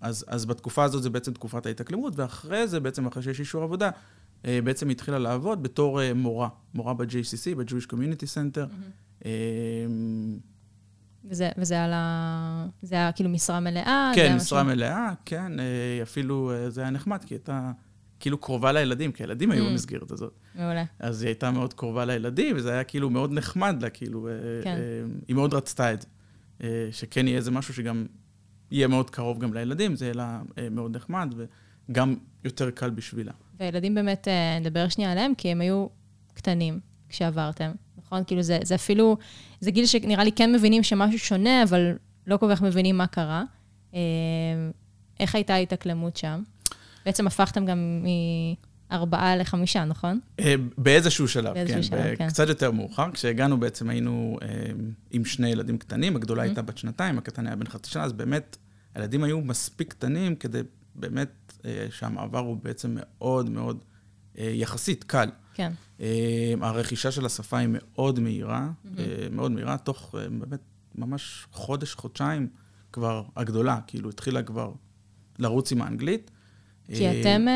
אז, 0.00 0.24
אז 0.28 0.46
בתקופה 0.46 0.84
הזאת 0.84 1.02
זה 1.02 1.10
בעצם 1.10 1.32
תקופת 1.32 1.66
ההתאקלמות, 1.66 2.12
ואחרי 2.16 2.68
זה, 2.68 2.80
בעצם 2.80 3.06
אחרי 3.06 3.22
שיש 3.22 3.40
אישור 3.40 3.62
עבודה, 3.62 3.90
אה, 4.44 4.58
בעצם 4.64 4.88
היא 4.88 4.94
התחילה 4.94 5.18
לעבוד 5.18 5.62
בתור 5.62 6.02
אה, 6.02 6.14
מורה, 6.14 6.48
מורה 6.74 6.94
ב-JCC, 6.94 7.56
ב-Jewish 7.56 7.86
Community 7.86 8.26
Center. 8.34 8.66
Mm-hmm. 9.22 9.26
וזה, 11.24 11.50
וזה 11.58 11.84
על 11.84 11.92
ה... 11.92 12.66
זה 12.82 12.94
היה 12.94 13.12
כאילו 13.12 13.30
משרה 13.30 13.60
מלאה? 13.60 14.12
כן, 14.14 14.36
משרה 14.36 14.62
משהו... 14.62 14.76
מלאה, 14.76 15.12
כן. 15.24 15.52
אפילו 16.02 16.52
זה 16.68 16.80
היה 16.80 16.90
נחמד, 16.90 17.24
כי 17.24 17.34
הייתה 17.34 17.72
כאילו 18.20 18.38
קרובה 18.38 18.72
לילדים, 18.72 19.12
כי 19.12 19.22
הילדים 19.22 19.50
mm. 19.50 19.54
היו 19.54 19.66
במסגרת 19.66 20.10
הזאת. 20.10 20.32
מעולה. 20.54 20.84
אז 20.98 21.22
היא 21.22 21.28
הייתה 21.28 21.50
מאוד 21.50 21.74
קרובה 21.74 22.04
לילדים, 22.04 22.56
וזה 22.56 22.72
היה 22.72 22.84
כאילו 22.84 23.10
מאוד 23.10 23.32
נחמד 23.32 23.82
לה, 23.82 23.90
כאילו... 23.90 24.28
כן. 24.64 24.78
היא 25.28 25.36
מאוד 25.36 25.54
רצתה 25.54 25.92
את 25.92 26.02
זה. 26.02 26.08
שכן 26.92 27.28
יהיה 27.28 27.36
איזה 27.36 27.50
משהו 27.50 27.74
שגם 27.74 28.06
יהיה 28.70 28.88
מאוד 28.88 29.10
קרוב 29.10 29.38
גם 29.38 29.54
לילדים, 29.54 29.96
זה 29.96 30.04
יהיה 30.04 30.14
לה 30.14 30.42
מאוד 30.70 30.96
נחמד, 30.96 31.34
וגם 31.90 32.14
יותר 32.44 32.70
קל 32.70 32.90
בשבילה. 32.90 33.32
והילדים 33.60 33.94
באמת, 33.94 34.28
אה, 34.28 34.58
נדבר 34.58 34.88
שנייה 34.88 35.12
עליהם, 35.12 35.34
כי 35.34 35.48
הם 35.48 35.60
היו 35.60 35.86
קטנים 36.34 36.80
כשעברתם, 37.08 37.70
נכון? 37.96 38.22
כאילו 38.26 38.42
זה, 38.42 38.58
זה 38.62 38.74
אפילו, 38.74 39.16
זה 39.60 39.70
גיל 39.70 39.86
שנראה 39.86 40.24
לי 40.24 40.32
כן 40.32 40.52
מבינים 40.52 40.82
שמשהו 40.82 41.18
שונה, 41.18 41.62
אבל 41.62 41.92
לא 42.26 42.36
כל 42.36 42.46
כך 42.50 42.62
מבינים 42.62 42.98
מה 42.98 43.06
קרה. 43.06 43.44
אה, 43.94 44.00
איך 45.20 45.34
הייתה 45.34 45.54
ההתאקלמות 45.54 46.16
שם? 46.16 46.42
בעצם 47.04 47.26
הפכתם 47.26 47.66
גם 47.66 48.04
מארבעה 48.90 49.36
לחמישה, 49.36 49.84
נכון? 49.84 50.20
אה, 50.40 50.54
באיזשהו 50.78 51.28
שלב, 51.28 51.54
באיזשהו 51.54 51.76
כן. 51.76 51.82
שלב, 51.82 52.16
כן. 52.16 52.28
קצת 52.28 52.48
יותר 52.48 52.70
מאוחר. 52.70 53.10
כשהגענו 53.12 53.60
בעצם 53.60 53.90
היינו 53.90 54.38
עם 55.10 55.24
שני 55.24 55.48
ילדים 55.48 55.78
קטנים, 55.78 56.16
הגדולה 56.16 56.42
הייתה 56.42 56.62
בת 56.62 56.78
שנתיים, 56.78 57.18
הקטן 57.18 57.46
היה 57.46 57.56
בן 57.56 57.66
חצי 57.66 57.90
שנה, 57.90 58.04
אז 58.04 58.12
באמת 58.12 58.56
הילדים 58.94 59.24
היו 59.24 59.40
מספיק 59.40 59.90
קטנים 59.90 60.36
כדי 60.36 60.60
באמת 60.94 61.52
אה, 61.64 61.86
שהמעבר 61.90 62.38
הוא 62.38 62.56
בעצם 62.62 62.96
מאוד 63.00 63.50
מאוד 63.50 63.84
אה, 64.38 64.50
יחסית 64.54 65.04
קל. 65.04 65.30
כן. 65.54 65.72
אה, 66.00 66.54
הרכישה 66.60 67.12
של 67.12 67.26
השפה 67.26 67.58
היא 67.58 67.68
מאוד 67.70 68.20
מהירה, 68.20 68.68
mm-hmm. 68.68 68.98
מאוד 69.30 69.52
מהירה, 69.52 69.78
תוך 69.78 70.14
באמת 70.38 70.60
ממש 70.94 71.46
חודש, 71.52 71.94
חודשיים 71.94 72.48
כבר 72.92 73.24
הגדולה, 73.36 73.78
כאילו 73.86 74.10
התחילה 74.10 74.42
כבר 74.42 74.72
לרוץ 75.38 75.72
עם 75.72 75.82
האנגלית. 75.82 76.30
כי 76.94 77.20
אתם 77.20 77.46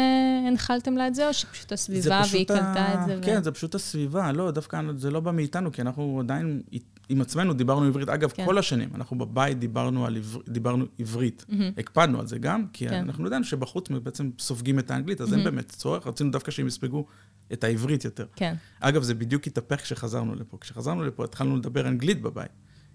הנחלתם 0.48 0.96
לה 0.96 1.06
את 1.06 1.14
זה, 1.14 1.28
או 1.28 1.34
שפשוט 1.34 1.72
הסביבה 1.72 2.22
והיא 2.32 2.46
קלטה 2.46 2.94
את 2.94 3.06
זה? 3.06 3.18
כן, 3.22 3.42
זה 3.42 3.52
פשוט 3.52 3.74
הסביבה, 3.74 4.32
לא, 4.32 4.50
דווקא 4.50 4.80
זה 4.96 5.10
לא 5.10 5.20
בא 5.20 5.30
מאיתנו, 5.30 5.72
כי 5.72 5.82
אנחנו 5.82 6.20
עדיין 6.20 6.62
עם 7.08 7.20
עצמנו 7.20 7.52
דיברנו 7.52 7.86
עברית. 7.86 8.08
אגב, 8.08 8.30
כן. 8.30 8.44
כל 8.44 8.58
השנים, 8.58 8.88
אנחנו 8.94 9.18
בבית 9.18 9.58
דיברנו, 9.58 10.06
על 10.06 10.16
עבר, 10.16 10.40
דיברנו 10.48 10.84
עברית. 10.98 11.44
Mm-hmm. 11.48 11.54
הקפדנו 11.78 12.20
על 12.20 12.26
זה 12.26 12.38
גם, 12.38 12.66
כי 12.72 12.88
כן. 12.88 12.94
אנחנו 12.94 13.24
יודעים 13.24 13.44
שבחוץ 13.44 13.88
בעצם 13.88 14.30
סופגים 14.38 14.78
את 14.78 14.90
האנגלית, 14.90 15.20
אז 15.20 15.32
mm-hmm. 15.32 15.36
אין 15.36 15.44
באמת 15.44 15.68
צורך, 15.68 16.06
רצינו 16.06 16.30
דווקא 16.30 16.50
שהם 16.50 16.66
יספגו 16.66 17.06
את 17.52 17.64
העברית 17.64 18.04
יותר. 18.04 18.26
כן. 18.36 18.54
אגב, 18.80 19.02
זה 19.02 19.14
בדיוק 19.14 19.46
התהפך 19.46 19.82
כשחזרנו 19.82 20.34
לפה. 20.34 20.58
כשחזרנו 20.60 21.04
לפה 21.04 21.24
התחלנו 21.24 21.56
לדבר 21.56 21.88
אנגלית 21.88 22.22
בבית. 22.22 22.50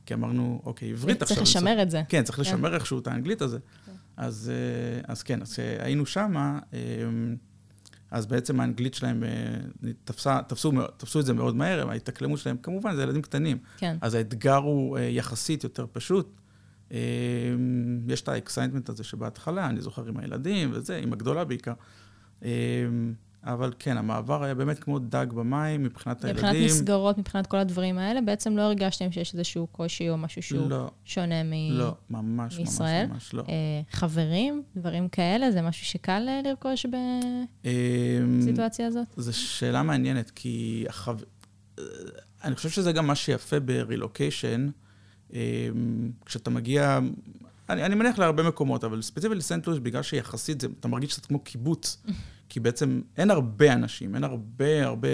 כי 0.05 0.13
אמרנו, 0.13 0.61
אוקיי, 0.65 0.91
עברית 0.91 1.21
עכשיו... 1.21 1.37
צריך 1.37 1.49
לשמר 1.49 1.81
את 1.81 1.91
זה. 1.91 2.01
כן, 2.09 2.23
צריך 2.23 2.35
כן. 2.35 2.41
לשמר 2.41 2.75
איכשהו 2.75 2.99
את 2.99 3.07
האנגלית 3.07 3.41
הזה. 3.41 3.57
כן. 3.85 3.91
אז, 4.19 4.51
אה, 4.53 5.01
אז 5.07 5.23
כן, 5.23 5.41
אז 5.41 5.53
כשהיינו 5.53 6.05
שמה, 6.05 6.59
אמ, 6.73 7.35
אז 8.11 8.25
בעצם 8.25 8.59
האנגלית 8.59 8.93
שלהם 8.93 9.23
אה, 9.23 9.29
תפסה, 10.03 10.39
תפסו, 10.47 10.71
תפסו 10.97 11.19
את 11.19 11.25
זה 11.25 11.33
מאוד 11.33 11.55
מהר, 11.55 11.89
ההתאקלמות 11.89 12.39
שלהם, 12.39 12.57
כמובן, 12.57 12.95
זה 12.95 13.03
ילדים 13.03 13.21
קטנים. 13.21 13.57
כן. 13.77 13.97
אז 14.01 14.13
האתגר 14.13 14.55
הוא 14.55 14.97
אה, 14.97 15.03
יחסית 15.03 15.63
יותר 15.63 15.85
פשוט. 15.91 16.41
אה, 16.91 16.97
יש 18.07 18.21
את 18.21 18.27
ה 18.27 18.33
excitement 18.33 18.89
הזה 18.89 19.03
שבהתחלה, 19.03 19.67
אני 19.69 19.81
זוכר 19.81 20.07
עם 20.07 20.17
הילדים 20.17 20.69
וזה, 20.73 20.97
עם 20.97 21.13
הגדולה 21.13 21.45
בעיקר. 21.45 21.73
אבל 23.43 23.73
כן, 23.79 23.97
המעבר 23.97 24.43
היה 24.43 24.55
באמת 24.55 24.79
כמו 24.79 24.99
דג 24.99 25.27
במים 25.29 25.83
מבחינת 25.83 26.25
הילדים. 26.25 26.45
מבחינת 26.45 26.65
מסגרות, 26.65 27.17
מבחינת 27.17 27.47
כל 27.47 27.57
הדברים 27.57 27.97
האלה, 27.97 28.21
בעצם 28.21 28.57
לא 28.57 28.61
הרגשתם 28.61 29.11
שיש 29.11 29.33
איזשהו 29.33 29.67
קושי 29.67 30.09
או 30.09 30.17
משהו 30.17 30.41
שהוא 30.41 30.69
לא, 30.69 30.91
שונה 31.05 31.43
מ... 31.43 31.53
לא, 31.71 31.95
ממש, 32.09 32.59
מישראל. 32.59 33.05
ממש, 33.05 33.13
ממש 33.13 33.33
לא. 33.33 33.43
אה, 33.49 33.81
חברים, 33.91 34.63
דברים 34.75 35.09
כאלה, 35.09 35.51
זה 35.51 35.61
משהו 35.61 35.85
שקל 35.85 36.25
אה, 36.27 36.41
לרכוש 36.45 36.85
בסיטואציה 38.39 38.87
הזאת? 38.87 39.07
זו 39.17 39.33
שאלה 39.33 39.83
מעניינת, 39.83 40.31
כי 40.35 40.85
החו... 40.89 41.13
אה, 41.79 41.83
אני 42.43 42.55
חושב 42.55 42.69
שזה 42.69 42.91
גם 42.91 43.07
מה 43.07 43.15
שיפה 43.15 43.59
ברילוקיישן, 43.59 44.69
כשאתה 46.25 46.49
מגיע, 46.49 46.99
אני, 47.69 47.85
אני 47.85 47.95
מניח 47.95 48.19
להרבה 48.19 48.43
מקומות, 48.43 48.83
אבל 48.83 49.01
ספציפית 49.01 49.37
לסנט 49.37 49.67
לואיס, 49.67 49.79
בגלל 49.79 50.03
שיחסית 50.03 50.61
זה, 50.61 50.67
אתה 50.79 50.87
מרגיש 50.87 51.13
קצת 51.13 51.25
כמו 51.25 51.39
קיבוץ. 51.39 51.97
כי 52.49 52.59
בעצם 52.59 53.01
אין 53.17 53.31
הרבה 53.31 53.73
אנשים, 53.73 54.15
אין 54.15 54.23
הרבה, 54.23 54.85
הרבה 54.85 55.07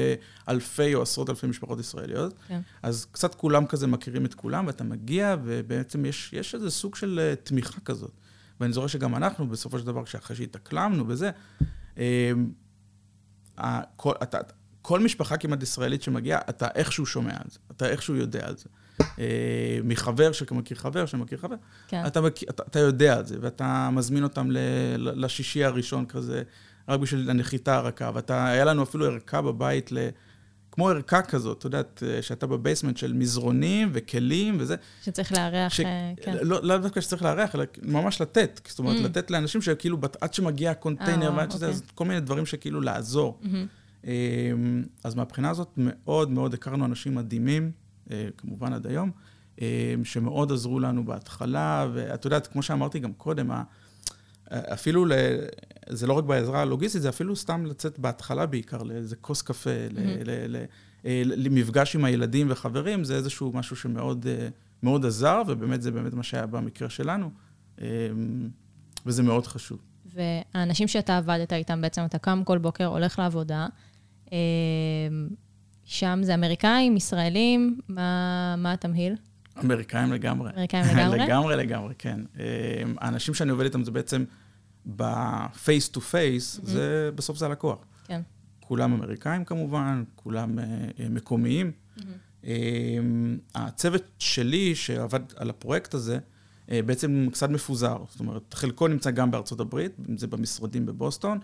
אלפי 0.49 0.95
או 0.95 1.01
עשרות 1.01 1.29
אלפי 1.29 1.47
משפחות 1.47 1.79
ישראליות. 1.79 2.33
כן. 2.47 2.61
אז 2.83 3.05
קצת 3.11 3.35
כולם 3.35 3.65
כזה 3.65 3.87
מכירים 3.87 4.25
את 4.25 4.33
כולם, 4.33 4.67
ואתה 4.67 4.83
מגיע, 4.83 5.35
ובעצם 5.43 6.05
יש, 6.05 6.33
יש 6.33 6.55
איזה 6.55 6.71
סוג 6.71 6.95
של 6.95 7.19
uh, 7.33 7.45
תמיכה 7.45 7.81
כזאת. 7.85 8.11
ואני 8.59 8.73
זוכר 8.73 8.87
שגם 8.87 9.15
אנחנו, 9.15 9.47
בסופו 9.47 9.79
של 9.79 9.85
דבר, 9.85 10.03
אחרי 10.03 10.35
שהתאקלמנו 10.35 11.07
וזה, 11.07 11.31
uh, 11.95 11.99
כל, 13.95 14.13
אתה, 14.23 14.37
כל 14.81 14.99
משפחה 14.99 15.37
כמעט 15.37 15.63
ישראלית 15.63 16.01
שמגיעה, 16.01 16.39
אתה 16.49 16.67
איכשהו 16.75 17.05
שומע 17.05 17.33
על 17.33 17.49
זה, 17.51 17.59
אתה 17.71 17.89
איכשהו 17.89 18.15
יודע 18.15 18.47
על 18.47 18.57
זה. 18.57 18.69
אה, 19.19 19.79
מחבר 19.83 20.31
שמכיר 20.31 20.77
חבר 20.77 21.05
שמכיר 21.05 21.37
חבר, 21.37 21.55
כן. 21.87 22.03
אתה, 22.07 22.19
אתה, 22.49 22.63
אתה 22.63 22.79
יודע 22.79 23.17
על 23.17 23.25
זה, 23.25 23.37
ואתה 23.41 23.89
מזמין 23.91 24.23
אותם 24.23 24.51
ל, 24.51 24.57
לשישי 24.97 25.63
הראשון 25.63 26.05
כזה, 26.05 26.43
רק 26.89 26.99
בשביל 26.99 27.29
הנחיתה 27.29 27.75
הרכה. 27.75 28.11
ואתה, 28.13 28.47
היה 28.47 28.65
לנו 28.65 28.83
אפילו 28.83 29.05
ערכה 29.05 29.41
בבית, 29.41 29.91
ל, 29.91 29.97
כמו 30.75 30.89
ערכה 30.89 31.21
כזאת, 31.21 31.57
את 31.57 31.63
יודעת, 31.63 32.03
שאתה 32.21 32.47
בבייסמנט 32.47 32.97
של 32.97 33.13
מזרונים 33.13 33.89
וכלים 33.93 34.55
וזה. 34.59 34.75
שצריך 35.03 35.31
לארח, 35.31 35.73
ש... 35.73 35.79
אה, 35.79 36.13
כן. 36.21 36.37
לא, 36.41 36.63
לא 36.63 36.77
דווקא 36.77 37.01
שצריך 37.01 37.23
לארח, 37.23 37.55
אלא 37.55 37.63
ממש 37.83 38.21
לתת. 38.21 38.61
זאת 38.67 38.79
אומרת, 38.79 38.97
mm. 38.97 39.03
לתת 39.03 39.31
לאנשים 39.31 39.61
שכאילו, 39.61 39.97
עד 40.21 40.33
שמגיע 40.33 40.71
הקונטיינר, 40.71 41.33
ועד 41.35 41.51
שזה, 41.51 41.67
אוקיי. 41.67 41.81
כל 41.95 42.05
מיני 42.05 42.19
דברים 42.19 42.45
שכאילו 42.45 42.81
לעזור. 42.81 43.39
Mm-hmm. 43.43 44.07
אז 45.03 45.15
מהבחינה 45.15 45.49
הזאת, 45.49 45.73
מאוד 45.77 46.31
מאוד 46.31 46.53
הכרנו 46.53 46.85
אנשים 46.85 47.15
מדהימים, 47.15 47.71
אה, 48.11 48.27
כמובן 48.37 48.73
עד 48.73 48.87
היום, 48.87 49.11
שמאוד 50.03 50.51
עזרו 50.51 50.79
לנו 50.79 51.05
בהתחלה, 51.05 51.87
ואת 51.93 52.25
יודעת, 52.25 52.47
כמו 52.47 52.63
שאמרתי 52.63 52.99
גם 52.99 53.13
קודם, 53.13 53.51
אפילו, 54.51 55.05
ל... 55.05 55.11
זה 55.89 56.07
לא 56.07 56.13
רק 56.13 56.23
בעזרה 56.23 56.61
הלוגיסטית, 56.61 57.01
זה 57.01 57.09
אפילו 57.09 57.35
סתם 57.35 57.65
לצאת 57.65 57.99
בהתחלה 57.99 58.45
בעיקר 58.45 58.83
לאיזה 58.83 59.15
כוס 59.15 59.41
קפה, 59.41 59.69
mm-hmm. 59.69 60.23
ל... 60.25 60.57
ל... 60.57 60.65
אה, 61.05 61.21
למפגש 61.25 61.95
עם 61.95 62.05
הילדים 62.05 62.47
וחברים, 62.49 63.03
זה 63.03 63.15
איזשהו 63.15 63.51
משהו 63.53 63.75
שמאוד 63.75 64.27
אה, 64.29 64.47
מאוד 64.83 65.05
עזר, 65.05 65.41
ובאמת 65.47 65.81
זה 65.81 65.91
באמת 65.91 66.13
מה 66.13 66.23
שהיה 66.23 66.45
במקרה 66.45 66.89
שלנו, 66.89 67.29
אה, 67.81 67.87
וזה 69.05 69.23
מאוד 69.23 69.47
חשוב. 69.47 69.79
והאנשים 70.05 70.87
שאתה 70.87 71.17
עבדת 71.17 71.53
איתם, 71.53 71.81
בעצם 71.81 72.05
אתה 72.05 72.17
קם 72.17 72.41
כל 72.45 72.57
בוקר, 72.57 72.85
הולך 72.85 73.19
לעבודה, 73.19 73.67
שם 75.85 76.19
זה 76.23 76.33
אמריקאים, 76.33 76.97
ישראלים, 76.97 77.79
מה, 77.87 78.55
מה 78.57 78.73
התמהיל? 78.73 79.15
אמריקאים 79.63 80.13
לגמרי. 80.13 80.51
אמריקאים 80.55 80.85
לגמרי? 80.85 81.19
לגמרי, 81.25 81.55
לגמרי, 81.55 81.93
כן. 81.97 82.19
אמ, 82.39 82.95
האנשים 82.97 83.33
שאני 83.33 83.51
עובד 83.51 83.63
איתם 83.63 83.83
זה 83.83 83.91
בעצם 83.91 84.23
to 85.93 85.97
face, 85.97 86.59
mm-hmm. 86.59 86.61
זה, 86.63 87.09
בסוף 87.15 87.37
זה 87.37 87.45
הלקוח. 87.45 87.79
כן. 88.03 88.21
כולם 88.59 88.93
אמריקאים 88.93 89.45
כמובן, 89.45 90.03
כולם 90.15 90.59
uh, 90.59 90.61
מקומיים. 91.09 91.71
Mm-hmm. 91.71 92.01
Um, 92.43 92.47
הצוות 93.55 94.03
שלי 94.19 94.75
שעבד 94.75 95.19
על 95.35 95.49
הפרויקט 95.49 95.93
הזה, 95.93 96.19
uh, 96.19 96.69
בעצם 96.85 97.27
קצת 97.31 97.49
מפוזר. 97.49 97.97
זאת 98.09 98.19
אומרת, 98.19 98.53
חלקו 98.53 98.87
נמצא 98.87 99.11
גם 99.11 99.31
בארצות 99.31 99.59
הברית, 99.59 99.91
אם 100.09 100.17
זה 100.17 100.27
במשרדים 100.27 100.85
בבוסטון, 100.85 101.39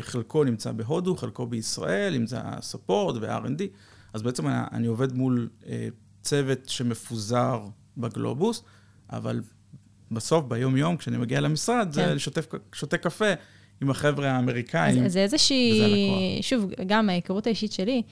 חלקו 0.00 0.44
נמצא 0.44 0.72
בהודו, 0.72 1.16
חלקו 1.16 1.46
בישראל, 1.46 2.14
אם 2.14 2.26
זה 2.26 2.36
הספורט 2.42 3.16
וה-R&D. 3.20 3.62
אז 4.12 4.22
בעצם 4.22 4.46
אני, 4.48 4.86
עובד 4.86 5.12
מול 5.12 5.48
צוות 6.22 6.68
שמפוזר 6.68 7.60
בגלובוס, 7.96 8.62
אבל 9.10 9.40
בסוף, 10.14 10.44
ביום-יום, 10.48 10.96
כשאני 10.96 11.16
מגיע 11.16 11.40
למשרד, 11.40 11.86
כן. 11.86 11.92
זה 11.92 12.14
לשתף, 12.14 12.46
שותה 12.72 12.98
קפה 12.98 13.32
עם 13.82 13.90
החבר'ה 13.90 14.30
האמריקאים. 14.30 15.04
אז 15.04 15.12
זה 15.12 15.18
איזושהי, 15.18 16.38
שוב, 16.42 16.70
גם 16.86 17.06
מההיכרות 17.06 17.46
האישית 17.46 17.72
שלי, 17.72 18.02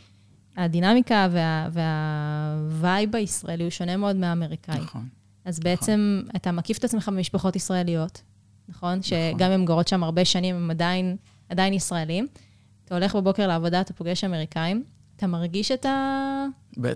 הדינמיקה 0.56 1.28
וה, 1.30 1.68
והווייב 1.72 3.16
הישראלי 3.16 3.62
הוא 3.62 3.70
שונה 3.70 3.96
מאוד 3.96 4.16
מהאמריקאי. 4.16 4.80
נכון. 4.80 5.08
אז. 5.44 5.60
בעצם 5.60 6.20
נכון. 6.22 6.36
אתה 6.36 6.52
מקיף 6.52 6.78
את 6.78 6.84
עצמך 6.84 7.08
במשפחות 7.08 7.56
ישראליות, 7.56 8.22
נכון? 8.68 8.98
נכון. 8.98 9.02
שגם 9.02 9.50
אם 9.50 9.64
גרות 9.64 9.88
שם 9.88 10.04
הרבה 10.04 10.24
שנים, 10.24 10.56
הם 10.56 10.70
עדיין, 10.70 11.16
עדיין 11.48 11.72
ישראלים. 11.72 12.26
אתה 12.84 12.94
הולך 12.94 13.16
בבוקר 13.16 13.46
לעבודה, 13.46 13.80
אתה 13.80 13.92
פוגש 13.92 14.24
אמריקאים, 14.24 14.84
אתה 15.16 15.26
מרגיש 15.26 15.72
את 15.72 15.86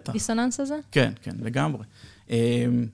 הדיסוננס 0.09 0.61
הזה? 0.61 0.79
כן, 0.93 1.13
כן, 1.23 1.35
לגמרי. 1.43 1.85
אמ, 2.31 2.37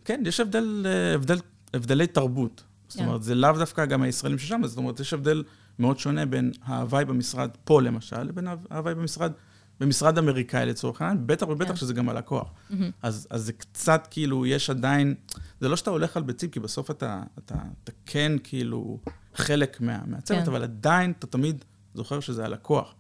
כן, 0.05 0.23
יש 0.27 0.41
הבדל, 0.41 0.87
הבדל, 1.15 1.39
הבדלי 1.75 2.07
תרבות. 2.07 2.65
זאת 2.89 2.99
כן. 2.99 3.07
אומרת, 3.07 3.23
זה 3.23 3.35
לאו 3.35 3.53
דווקא 3.53 3.85
גם 3.85 4.03
הישראלים 4.03 4.39
ששם, 4.39 4.61
זאת 4.65 4.79
אומרת, 4.79 5.01
יש 5.01 5.13
הבדל 5.13 5.43
מאוד 5.79 5.99
שונה 5.99 6.27
בין 6.27 6.53
ההוואי 6.63 7.05
במשרד 7.05 7.51
פה, 7.65 7.83
למשל, 7.83 8.23
לבין 8.23 8.47
ההוואי 8.71 8.95
במשרד, 8.95 9.33
במשרד 9.81 10.19
אמריקאי 10.19 10.67
לצורך 10.67 11.03
העניין, 11.03 11.27
בטח 11.27 11.49
ובטח 11.49 11.71
כן. 11.71 11.77
שזה 11.77 11.95
גם 11.95 12.09
הלקוח. 12.09 12.53
מהמם. 12.71 12.91
אז, 13.03 13.27
אז 13.31 13.45
זה 13.45 13.53
קצת 13.53 14.09
כאילו, 14.11 14.47
יש 14.47 14.71
עדיין, 14.71 15.15
זה 15.61 15.69
לא 15.69 15.77
שאתה 15.77 15.91
הולך 15.91 16.17
על 16.17 16.23
ביצים, 16.23 16.51
כי 16.51 16.61
בסוף 16.61 16.91
אתה, 16.91 17.23
אתה, 17.39 17.55
אתה 17.85 17.93
כן 18.07 18.33
כאילו 18.45 18.99
חלק 19.35 19.81
מה, 19.81 19.99
מהצוות, 20.07 20.45
כן. 20.45 20.51
אבל 20.51 20.63
עדיין 20.63 21.13
אתה 21.19 21.27
תמיד 21.27 21.65
זוכר 21.95 22.21
שזה 22.21 22.45
הלקוח. 22.45 22.95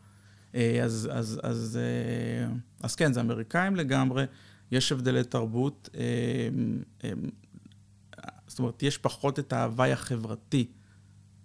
אה, 0.54 0.80
אז, 0.84 1.08
אז, 1.12 1.40
אז, 1.42 1.78
אה, 1.82 2.52
אז 2.82 2.94
כן, 2.94 3.12
זה 3.12 3.20
אמריקאים 3.20 3.76
לגמרי, 3.76 4.24
יש 4.70 4.92
הבדלי 4.92 5.24
תרבות, 5.24 5.88
אה, 5.94 7.10
זאת 8.50 8.58
אומרת, 8.58 8.82
יש 8.82 8.98
פחות 8.98 9.38
את 9.38 9.52
ההוואי 9.52 9.92
החברתי. 9.92 10.66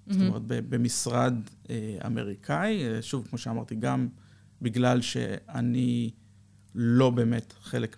זאת. 0.10 0.22
אומרת, 0.22 0.42
במשרד 0.48 1.34
אה, 1.70 1.98
אמריקאי, 2.06 2.88
אה, 2.88 3.02
שוב, 3.02 3.28
כמו 3.30 3.38
שאמרתי, 3.38 3.76
גם 3.76 4.08
בגלל 4.62 5.02
שאני 5.02 6.12
לא 6.76 7.10
באמת 7.10 7.54
חלק 7.62 7.98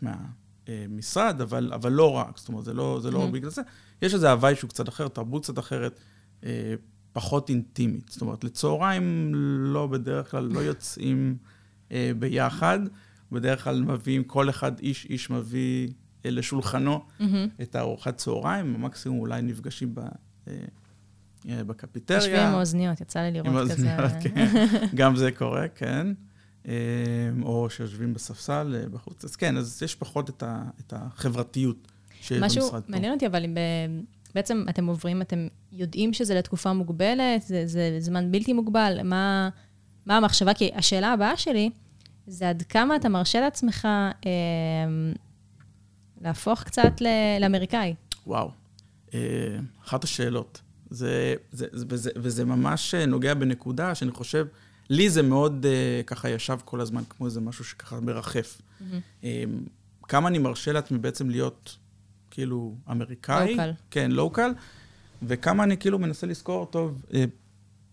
מהמשרד, 0.67 1.41
אבל, 1.41 1.71
אבל 1.73 1.91
לא 1.91 2.11
רק, 2.11 2.37
זאת 2.37 2.47
אומרת, 2.49 2.65
זה 2.65 2.73
לא, 2.73 2.99
זה 3.01 3.11
לא 3.11 3.27
Mhm. 3.27 3.31
בגלל 3.33 3.49
זה. 3.49 3.61
יש 4.01 4.13
איזה 4.13 4.31
הוואי 4.31 4.55
שהוא 4.55 4.69
קצת 4.69 4.89
אחר, 4.89 5.07
תרבות 5.07 5.43
קצת 5.43 5.59
אחרת, 5.59 5.99
אה, 6.43 6.73
פחות 7.13 7.49
אינטימית. 7.49 8.09
זאת 8.09 8.21
אומרת, 8.21 8.43
לצהריים 8.43 9.31
לא 9.73 9.87
בדרך 9.87 10.31
כלל, 10.31 10.43
לא 10.43 10.59
יוצאים 10.59 11.37
אה, 11.91 12.11
ביחד, 12.19 12.79
בדרך 13.31 13.63
כלל 13.63 13.83
מביאים, 13.83 14.23
כל 14.23 14.49
אחד, 14.49 14.79
איש 14.79 15.05
איש 15.05 15.29
מביא 15.29 15.87
אה, 15.87 15.93
לשולחנו 16.25 16.99
מהמם. 17.19 17.47
את 17.61 17.75
הארוחת 17.75 18.17
צהריים, 18.17 18.81
מקסימום 18.83 19.19
אולי 19.19 19.41
נפגשים 19.41 19.95
ב, 19.95 19.99
אה, 19.99 20.53
אה, 21.49 21.63
בקפיטריה. 21.63 22.19
יושבים 22.19 22.39
עם 22.39 22.53
האוזניות, 22.53 23.01
יצא 23.01 23.19
לי 23.19 23.31
לראות 23.31 23.47
עם 23.47 23.69
כזה. 23.69 23.91
האוזניות, 23.91 24.23
כן. 24.35 24.47
גם 24.95 25.15
זה 25.15 25.31
קורה, 25.31 25.67
כן. 25.67 26.07
אה, 26.67 26.73
או 27.41 27.69
שיושבים 27.69 28.13
בספסל 28.13 28.75
אה, 28.79 28.89
בחוץ. 28.89 29.25
אז 29.25 29.35
כן, 29.35 29.57
אז 29.57 29.81
יש 29.83 29.95
פחות 29.95 30.29
את, 30.29 30.43
ה, 30.43 30.63
את 30.79 30.93
החברתיות 30.95 31.87
שיש 32.21 32.41
משהו 32.41 32.61
במשרד 32.61 32.83
פה. 32.83 32.91
מעניין 32.91 33.13
אותי, 33.13 33.27
אבל 33.27 33.43
אם 33.43 33.53
ב- 33.53 34.01
בעצם 34.35 34.65
אתם 34.69 34.85
עוברים, 34.85 35.21
אתם 35.21 35.47
יודעים 35.71 36.13
שזה 36.13 36.35
לתקופה 36.35 36.73
מוגבלת, 36.73 37.41
זה, 37.41 37.67
זה 37.67 37.95
זמן 37.99 38.31
בלתי 38.31 38.53
מוגבל, 38.53 38.99
מה, 39.03 39.49
מה 40.05 40.17
המחשבה? 40.17 40.53
כי 40.53 40.69
השאלה 40.75 41.13
הבאה 41.13 41.37
שלי, 41.37 41.69
זה 42.27 42.49
עד 42.49 42.61
כמה 42.61 42.95
אתה 42.95 43.09
מרשה 43.09 43.41
לעצמך 43.41 43.87
אה, 44.25 44.31
להפוך 46.21 46.63
קצת 46.63 47.01
ל- 47.01 47.37
לאמריקאי. 47.41 47.95
וואו, 48.27 48.51
אה, 49.13 49.19
אחת 49.85 50.03
השאלות. 50.03 50.61
זה, 50.89 51.35
זה, 51.51 51.65
זה, 51.71 51.85
וזה, 51.89 52.09
וזה 52.15 52.45
ממש 52.45 52.93
אה, 52.95 53.05
נוגע 53.05 53.33
בנקודה 53.33 53.95
שאני 53.95 54.11
חושב, 54.11 54.45
לי 54.89 55.09
זה 55.09 55.21
מאוד 55.21 55.65
אה, 55.65 56.01
ככה 56.05 56.29
ישב 56.29 56.57
כל 56.65 56.81
הזמן 56.81 57.03
כמו 57.09 57.25
איזה 57.25 57.41
משהו 57.41 57.65
שככה 57.65 57.99
מרחף. 57.99 58.61
אה, 59.23 59.43
כמה 60.03 60.27
אני 60.29 60.37
מרשה 60.37 60.71
לעצמי 60.71 60.97
בעצם 60.97 61.29
להיות 61.29 61.77
כאילו 62.31 62.75
אמריקאי. 62.91 63.51
לוקל. 63.51 63.71
כן, 63.91 64.11
לוקל, 64.11 64.51
וכמה 65.23 65.63
אני 65.63 65.77
כאילו 65.77 65.99
מנסה 65.99 66.27
לזכור, 66.27 66.65
טוב, 66.65 67.01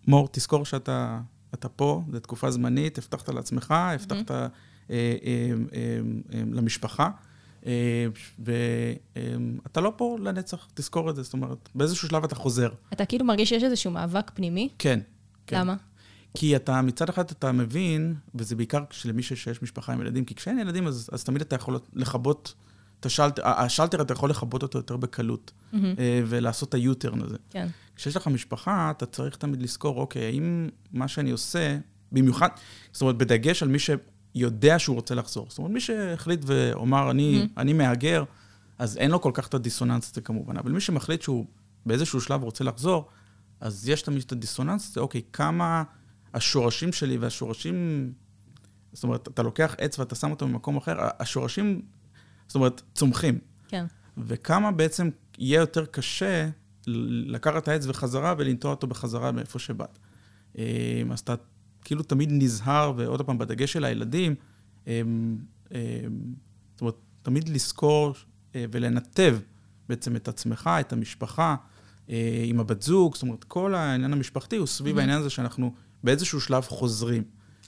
מור, 0.06 0.28
תזכור 0.32 0.64
שאתה 0.64 1.20
אתה 1.54 1.68
פה, 1.68 2.02
זו 2.12 2.20
תקופה 2.20 2.50
זמנית, 2.50 2.98
הבטחת 2.98 3.28
לעצמך, 3.28 3.70
הבטחת 3.70 4.30
אה, 4.30 4.46
למשפחה, 6.32 7.10
ואתה 8.38 9.80
לא 9.80 9.92
פה 9.96 10.16
לנצח, 10.20 10.68
תזכור 10.74 11.10
את 11.10 11.16
זה, 11.16 11.22
זאת 11.22 11.32
אומרת, 11.32 11.68
באיזשהו 11.74 12.08
שלב 12.08 12.24
אתה 12.24 12.34
חוזר. 12.34 12.68
אתה 12.92 13.04
כאילו 13.04 13.24
מרגיש 13.24 13.48
שיש 13.48 13.62
איזשהו 13.62 13.90
מאבק 13.90 14.30
פנימי? 14.34 14.68
כן. 14.78 15.00
כן. 15.46 15.60
למה? 15.60 15.76
כי 16.36 16.56
אתה, 16.56 16.82
מצד 16.82 17.08
אחד 17.08 17.30
אתה 17.30 17.52
מבין, 17.52 18.14
וזה 18.34 18.56
בעיקר 18.56 18.84
למי 19.04 19.22
שיש 19.22 19.62
משפחה 19.62 19.92
עם 19.92 20.00
ילדים, 20.00 20.24
כי 20.24 20.34
כשאין 20.34 20.58
ילדים, 20.58 20.86
אז, 20.86 21.10
אז 21.12 21.24
תמיד 21.24 21.40
אתה 21.42 21.56
יכול 21.56 21.78
לכבות 21.94 22.54
את 23.00 23.06
השלטר, 23.06 23.42
השלטר, 23.48 24.02
אתה 24.02 24.12
יכול 24.12 24.30
לכבות 24.30 24.62
אותו 24.62 24.78
יותר 24.78 24.96
בקלות, 24.96 25.52
מהמם. 25.72 25.94
אה, 25.98 26.22
ולעשות 26.26 26.68
את 26.68 26.74
היוטרן 26.74 27.22
הזה. 27.22 27.36
כן. 27.50 27.68
כשיש 27.96 28.16
לך 28.16 28.26
משפחה, 28.26 28.90
אתה 28.90 29.06
צריך 29.06 29.36
תמיד 29.36 29.62
לזכור, 29.62 30.00
אוקיי, 30.00 30.24
האם 30.24 30.68
מה 30.92 31.08
שאני 31.08 31.30
עושה, 31.30 31.78
במיוחד, 32.12 32.48
זאת 32.92 33.02
אומרת, 33.02 33.16
בדגש 33.16 33.62
על 33.62 33.68
מי 33.68 33.78
שיודע 34.36 34.78
שהוא 34.78 34.96
רוצה 34.96 35.14
לחזור. 35.14 35.46
זאת 35.48 35.58
אומרת, 35.58 35.70
מי 35.72 35.80
שהחליט 35.80 36.40
ואומר, 36.46 37.10
אני, 37.10 37.42
Mhm. 37.44 37.60
אני 37.60 37.72
מהגר, 37.72 38.24
אז 38.78 38.96
אין 38.96 39.10
לו 39.10 39.20
כל 39.20 39.30
כך 39.34 39.48
את 39.48 39.54
הדיסוננס 39.54 40.10
הזה 40.12 40.20
כמובן. 40.20 40.56
אבל 40.56 40.72
מי 40.72 40.80
שמחליט 40.80 41.22
שהוא 41.22 41.46
באיזשהו 41.86 42.20
שלב 42.20 42.42
רוצה 42.42 42.64
לחזור, 42.64 43.08
אז 43.60 43.88
יש 43.88 44.02
תמיד 44.02 44.22
את 44.26 44.32
הדיסוננס 44.32 44.90
הזה, 44.90 45.00
אוקיי, 45.00 45.20
כמה 45.32 45.82
השורשים 46.34 46.92
שלי 46.92 47.16
והשורשים, 47.16 48.12
זאת 48.92 49.04
אומרת, 49.04 49.28
אתה 49.28 49.42
לוקח 49.42 49.74
עץ 49.78 49.98
ואתה 49.98 50.14
שם 50.14 50.30
אותו 50.30 50.46
במקום 50.46 50.76
אחר, 50.76 50.94
השורשים, 51.18 51.82
זאת 52.46 52.54
אומרת, 52.54 52.82
צומחים. 52.94 53.38
כן. 53.68 53.84
וכמה 54.18 54.70
בעצם 54.72 55.10
יהיה 55.38 55.60
יותר 55.60 55.86
קשה 55.86 56.48
לקחת 56.86 57.62
את 57.62 57.68
העץ 57.68 57.86
בחזרה 57.86 58.34
ולנטוע 58.38 58.70
אותו 58.70 58.86
בחזרה 58.86 59.32
מאיפה 59.32 59.58
שבאת. 59.58 59.98
אה, 60.58 61.02
אז 61.12 61.20
אתה 61.20 61.34
כאילו 61.84 62.02
תמיד 62.02 62.28
נזהר, 62.32 62.92
ועוד 62.96 63.22
פעם, 63.22 63.38
בדגש 63.38 63.72
של 63.72 63.84
הילדים, 63.84 64.34
אה, 64.88 65.02
אה, 65.74 66.00
זאת 66.72 66.80
אומרת, 66.80 66.94
תמיד 67.22 67.48
לזכור 67.48 68.14
אה, 68.54 68.64
ולנתב 68.72 69.38
בעצם 69.88 70.16
את 70.16 70.28
עצמך, 70.28 70.70
את 70.80 70.92
המשפחה, 70.92 71.56
אה, 72.10 72.42
עם 72.46 72.60
הבת 72.60 72.82
זוג, 72.82 73.14
זאת 73.14 73.22
אומרת, 73.22 73.44
כל 73.44 73.74
העניין 73.74 74.12
המשפחתי 74.12 74.56
הוא 74.56 74.66
סביב 74.66 74.96
Mhm. 74.96 75.00
העניין 75.00 75.18
הזה 75.20 75.30
שאנחנו 75.30 75.74
באיזשהו 76.04 76.40
שלב 76.40 76.62
חוזרים. 76.62 77.22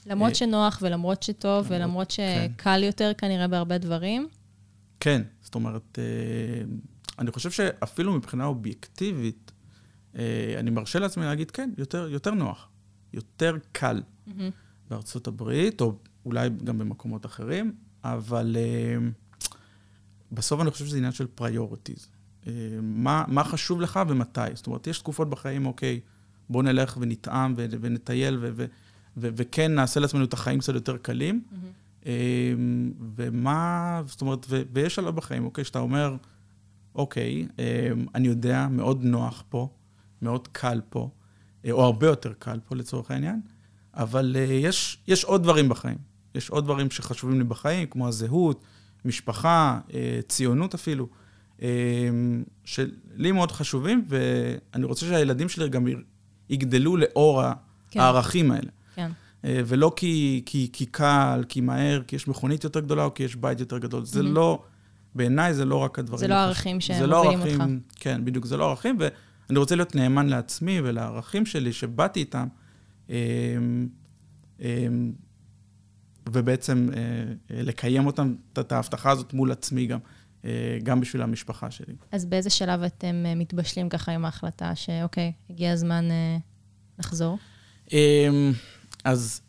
למרות 0.05 0.29
אה, 0.29 0.35
שנוח 0.35 0.79
ולמרות 0.81 1.23
שטוב 1.23 1.51
למרות- 1.51 1.71
ולמרות 1.71 2.13
כן. 2.15 2.47
שקל 2.57 2.83
יותר 2.83 3.11
כנראה 3.17 3.47
בהרבה 3.47 3.77
דברים. 3.77 4.27
כן, 4.99 5.21
זאת 5.41 5.55
אומרת, 5.55 5.99
אני 7.19 7.31
חושב 7.31 7.51
שאפילו 7.51 8.13
מבחינה 8.13 8.45
אובייקטיבית, 8.45 9.51
אני 10.59 10.69
מרשה 10.71 10.99
לעצמי 10.99 11.25
להגיד, 11.25 11.51
כן, 11.51 11.69
יותר, 11.77 12.07
יותר 12.11 12.31
נוח, 12.31 12.69
יותר 13.13 13.57
קל 13.71 14.01
מהמם. 14.27 14.49
בארצות 14.89 15.27
הברית, 15.27 15.81
או 15.81 15.93
אולי 16.25 16.49
גם 16.63 16.77
במקומות 16.77 17.25
אחרים, 17.25 17.75
אבל 18.03 18.55
אה, 18.59 18.97
בסוף 20.31 20.61
אני 20.61 20.71
חושב 20.71 20.85
שזה 20.85 20.97
עניין 20.97 21.11
של 21.11 21.27
priorities. 21.27 22.07
מה, 22.81 23.23
מה 23.27 23.43
חשוב 23.43 23.81
לך 23.81 23.99
ומתי? 24.07 24.41
זאת 24.53 24.67
אומרת, 24.67 24.87
יש 24.87 24.99
תקופות 24.99 25.29
בחיים, 25.29 25.65
אוקיי, 25.65 25.99
בוא 26.49 26.63
נלך 26.63 26.97
ונטעם 27.01 27.53
ו- 27.57 27.65
ונטייל, 27.81 28.37
ו- 28.41 28.49
ו- 28.55 28.65
ו- 29.17 29.29
וכן 29.35 29.75
נעשה 29.75 29.99
לעצמנו 29.99 30.23
את 30.23 30.33
החיים 30.33 30.59
קצת 30.59 30.73
יותר 30.73 30.97
קלים. 30.97 31.43
אמ, 32.05 32.11
ומה, 33.15 34.01
זאת 34.05 34.21
אומרת, 34.21 34.45
ו- 34.49 34.61
ויש 34.73 34.95
שלב 34.95 35.15
בחיים, 35.15 35.45
אוקיי, 35.45 35.63
שאתה 35.63 35.79
אומר, 35.79 36.15
אוקיי, 36.95 37.47
אני 38.15 38.27
יודע, 38.27 38.67
מאוד 38.67 39.03
נוח 39.03 39.43
פה, 39.49 39.69
מאוד 40.21 40.47
קל 40.47 40.81
פה, 40.89 40.99
אה, 40.99 41.16
או 41.71 41.83
הרבה 41.83 42.07
יותר 42.07 42.33
קל 42.39 42.59
פה 42.67 42.75
לצורך 42.75 43.11
העניין, 43.11 43.41
אבל 43.93 44.35
אה, 44.39 44.43
יש, 44.43 44.97
יש 45.07 45.23
עוד 45.23 45.43
דברים 45.43 45.69
בחיים. 45.69 45.97
יש 46.35 46.49
עוד 46.49 46.63
דברים 46.63 46.91
שחשובים 46.91 47.37
לי 47.37 47.43
בחיים, 47.43 47.87
כמו 47.87 48.07
הזהות, 48.07 48.63
משפחה, 49.05 49.79
אה, 49.93 50.19
ציונות 50.27 50.73
אפילו, 50.73 51.07
שלי 52.65 53.31
מאוד 53.31 53.51
חשובים, 53.51 54.05
ואני 54.07 54.85
רוצה 54.85 55.05
שהילדים 55.05 55.49
שלי 55.49 55.69
גם 55.69 55.87
יגדלו 56.49 56.97
לאור 56.97 57.41
כן. 57.91 57.99
הערכים 57.99 58.51
האלה. 58.51 58.69
כן. 58.95 59.11
אה, 59.45 59.61
ולא 59.65 59.91
כי, 59.95 60.41
כי, 60.45 60.69
כי 60.73 60.85
קל, 60.85 61.43
כי 61.49 61.61
מהר, 61.61 62.01
כי 62.07 62.15
יש 62.15 62.27
מכונית 62.27 62.63
יותר 62.63 62.79
גדולה 62.79 63.03
או 63.03 63.13
כי 63.13 63.23
יש 63.23 63.35
בית 63.35 63.59
יותר 63.59 63.77
גדול. 63.77 64.05
זה 64.05 64.19
Mhm. 64.19 64.23
לא, 64.23 64.63
בעיניי 65.15 65.53
זה 65.53 65.65
לא 65.65 65.75
רק 65.75 65.99
הדברים. 65.99 66.19
זה 66.19 66.27
לא 66.27 66.33
הערכים 66.33 66.81
זה 66.81 67.07
לא 67.07 67.23
שמובילים 67.23 67.41
ערכים, 67.41 67.61
אותך. 67.61 67.93
כן, 67.95 68.25
בדיוק, 68.25 68.45
זה 68.45 68.57
לא 68.57 68.69
ערכים, 68.69 68.97
ואני 69.49 69.59
רוצה 69.59 69.75
להיות 69.75 69.95
נאמן 69.95 70.27
לעצמי 70.27 70.81
ולערכים 70.83 71.45
שלי 71.45 71.73
שבאתי 71.73 72.19
איתם, 72.19 72.47
אמ, 73.09 73.15
אמ, 74.61 75.11
ובעצם 76.31 76.89
אה, 76.95 76.99
אה, 77.57 77.63
לקיים 77.63 78.05
אותם, 78.05 78.35
את- 78.59 78.71
ההבטחה 78.71 79.11
הזאת 79.11 79.33
מול 79.33 79.51
עצמי 79.51 79.85
גם, 79.87 79.99
אה, 80.45 80.77
גם 80.83 81.01
בשביל 81.01 81.21
המשפחה 81.21 81.71
שלי. 81.71 81.93
אז 82.11 82.25
באיזה 82.25 82.49
שלב 82.49 82.81
אתם 82.83 83.25
מתבשלים 83.35 83.89
ככה 83.89 84.11
עם 84.11 84.25
ההחלטה 84.25 84.75
שאוקיי, 84.75 85.31
הגיע 85.49 85.71
הזמן 85.71 86.05
לחזור? 86.99 87.37
אמ, 87.91 88.51
אז 89.03 89.41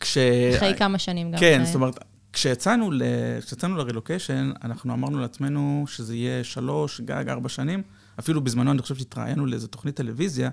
כש... 0.00 0.18
אחרי 0.56 0.74
כמה 0.78 0.98
שנים 0.98 1.30
גם. 1.30 1.38
כן, 1.38 1.62
זאת 1.64 1.74
אומרת, 1.74 1.94
כשיצאנו, 2.32 2.90
ל... 2.90 3.02
כשיצאנו 3.46 3.76
לרילוקיישן, 3.76 4.50
אנחנו 4.64 4.94
אמרנו 4.94 5.18
לעצמנו 5.18 5.84
שזה 5.88 6.16
יהיה 6.16 6.44
שלוש, 6.44 7.00
גג, 7.00 7.24
ארבע 7.28 7.48
שנים. 7.48 7.82
אפילו 8.18 8.40
בזמנו, 8.40 8.70
אני 8.70 8.82
חושב 8.82 8.94
שהתראיינו 8.94 9.46
לאיזו 9.46 9.66
תוכנית 9.66 9.96
טלוויזיה, 9.96 10.50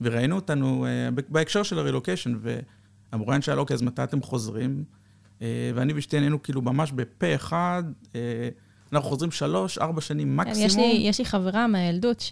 וראיינו 0.00 0.36
אותנו 0.36 0.86
uh, 0.86 1.22
בהקשר 1.28 1.62
של 1.62 1.78
הרילוקיישן, 1.78 2.38
והמוראיין 3.12 3.42
שאל, 3.42 3.58
אוקיי, 3.58 3.74
אז 3.74 3.82
מתי 3.82 4.02
אתם 4.02 4.22
חוזרים? 4.22 4.84
Uh, 5.38 5.42
ואני 5.74 5.92
ואשתי 5.92 6.16
ענינו 6.16 6.42
כאילו 6.42 6.62
ממש 6.62 6.92
בפה 6.92 7.34
אחד, 7.34 7.82
uh, 8.02 8.16
אנחנו 8.92 9.08
חוזרים 9.08 9.30
שלוש, 9.30 9.78
ארבע 9.78 10.00
שנים 10.00 10.28
כן, 10.28 10.48
מקסימום. 10.48 10.66
יש 10.66 10.76
לי, 10.76 11.08
יש 11.08 11.18
לי 11.18 11.24
חברה 11.24 11.66
מהילדות 11.66 12.22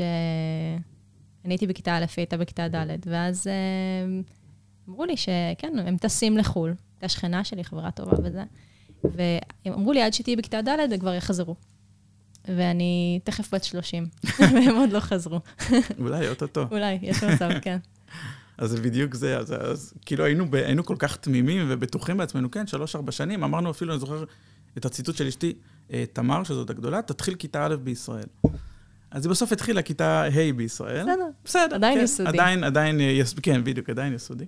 אני 1.44 1.54
הייתי 1.54 1.66
בכיתה 1.66 1.96
א', 1.96 2.00
היא 2.00 2.06
הייתה 2.16 2.36
בכיתה 2.36 2.68
ד', 2.68 2.96
ואז 3.06 3.46
אה, 3.46 3.52
אמרו 4.88 5.04
לי 5.04 5.16
שכן, 5.16 5.78
הם 5.86 5.96
טסים 5.96 6.38
לחו"ל. 6.38 6.74
הייתה 6.94 7.08
שכנה 7.08 7.44
שלי, 7.44 7.64
חברה 7.64 7.90
טובה 7.90 8.16
וזה, 8.24 8.44
והם 9.04 9.72
אמרו 9.72 9.92
לי, 9.92 10.02
עד 10.02 10.12
שתהיי 10.12 10.36
בכיתה 10.36 10.62
ד', 10.62 10.68
הם 10.68 10.98
כבר 10.98 11.14
יחזרו. 11.14 11.54
ואני 12.48 13.20
תכף 13.24 13.54
בת 13.54 13.64
30, 13.64 14.06
והם 14.38 14.76
עוד 14.76 14.92
לא 14.92 15.00
חזרו. 15.00 15.40
אולי, 15.98 16.28
אוטוטו. 16.28 16.66
אולי, 16.70 16.98
יש 17.02 17.24
מצב, 17.24 17.48
כן. 17.62 17.78
אז 18.58 18.70
זה 18.70 18.80
בדיוק 18.80 19.14
זה, 19.14 19.38
אז, 19.38 19.54
אז 19.60 19.94
כאילו 20.06 20.24
היינו, 20.24 20.50
ב, 20.50 20.54
היינו 20.54 20.84
כל 20.84 20.96
כך 20.98 21.16
תמימים 21.16 21.66
ובטוחים 21.68 22.16
בעצמנו, 22.16 22.50
כן, 22.50 22.66
שלוש-ארבע 22.66 23.12
שנים, 23.12 23.44
אמרנו 23.44 23.70
אפילו, 23.70 23.92
אני 23.92 24.00
זוכר 24.00 24.24
את 24.78 24.84
הציטוט 24.84 25.16
של 25.16 25.26
אשתי, 25.26 25.52
אה, 25.92 26.04
תמר, 26.12 26.44
שזאת 26.44 26.70
הגדולה, 26.70 27.02
תתחיל 27.02 27.34
כיתה 27.34 27.66
א' 27.66 27.76
בישראל. 27.76 28.26
אז 29.10 29.24
היא 29.24 29.30
בסוף 29.30 29.52
התחילה 29.52 29.82
כיתה 29.82 30.22
ה' 30.22 30.52
בישראל. 30.56 31.02
בסדר. 31.04 31.28
בסדר. 31.44 31.74
עדיין 31.74 31.98
כן, 31.98 32.04
יסודי. 32.04 32.28
עדיין, 32.28 32.64
עדיין, 32.64 33.00
יס, 33.00 33.34
כן, 33.42 33.64
בדיוק, 33.64 33.90
עדיין 33.90 34.14
יסודי. 34.14 34.44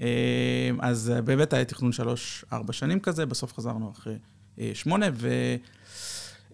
אה, 0.00 0.70
אז 0.80 1.12
באמת 1.24 1.52
היה 1.52 1.64
תכנון 1.64 1.92
שלוש-ארבע 1.92 2.72
שנים 2.72 3.00
כזה, 3.00 3.26
בסוף 3.26 3.54
חזרנו 3.54 3.90
אחרי 3.90 4.14
אה, 4.58 4.70
שמונה, 4.74 5.06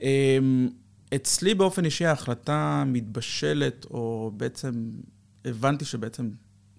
ואצלי 0.00 1.54
באופן 1.54 1.84
אישי 1.84 2.06
ההחלטה 2.06 2.84
מתבשלת, 2.87 3.87
או 3.90 4.32
בעצם 4.37 4.90
הבנתי 5.44 5.84
שבעצם 5.84 6.30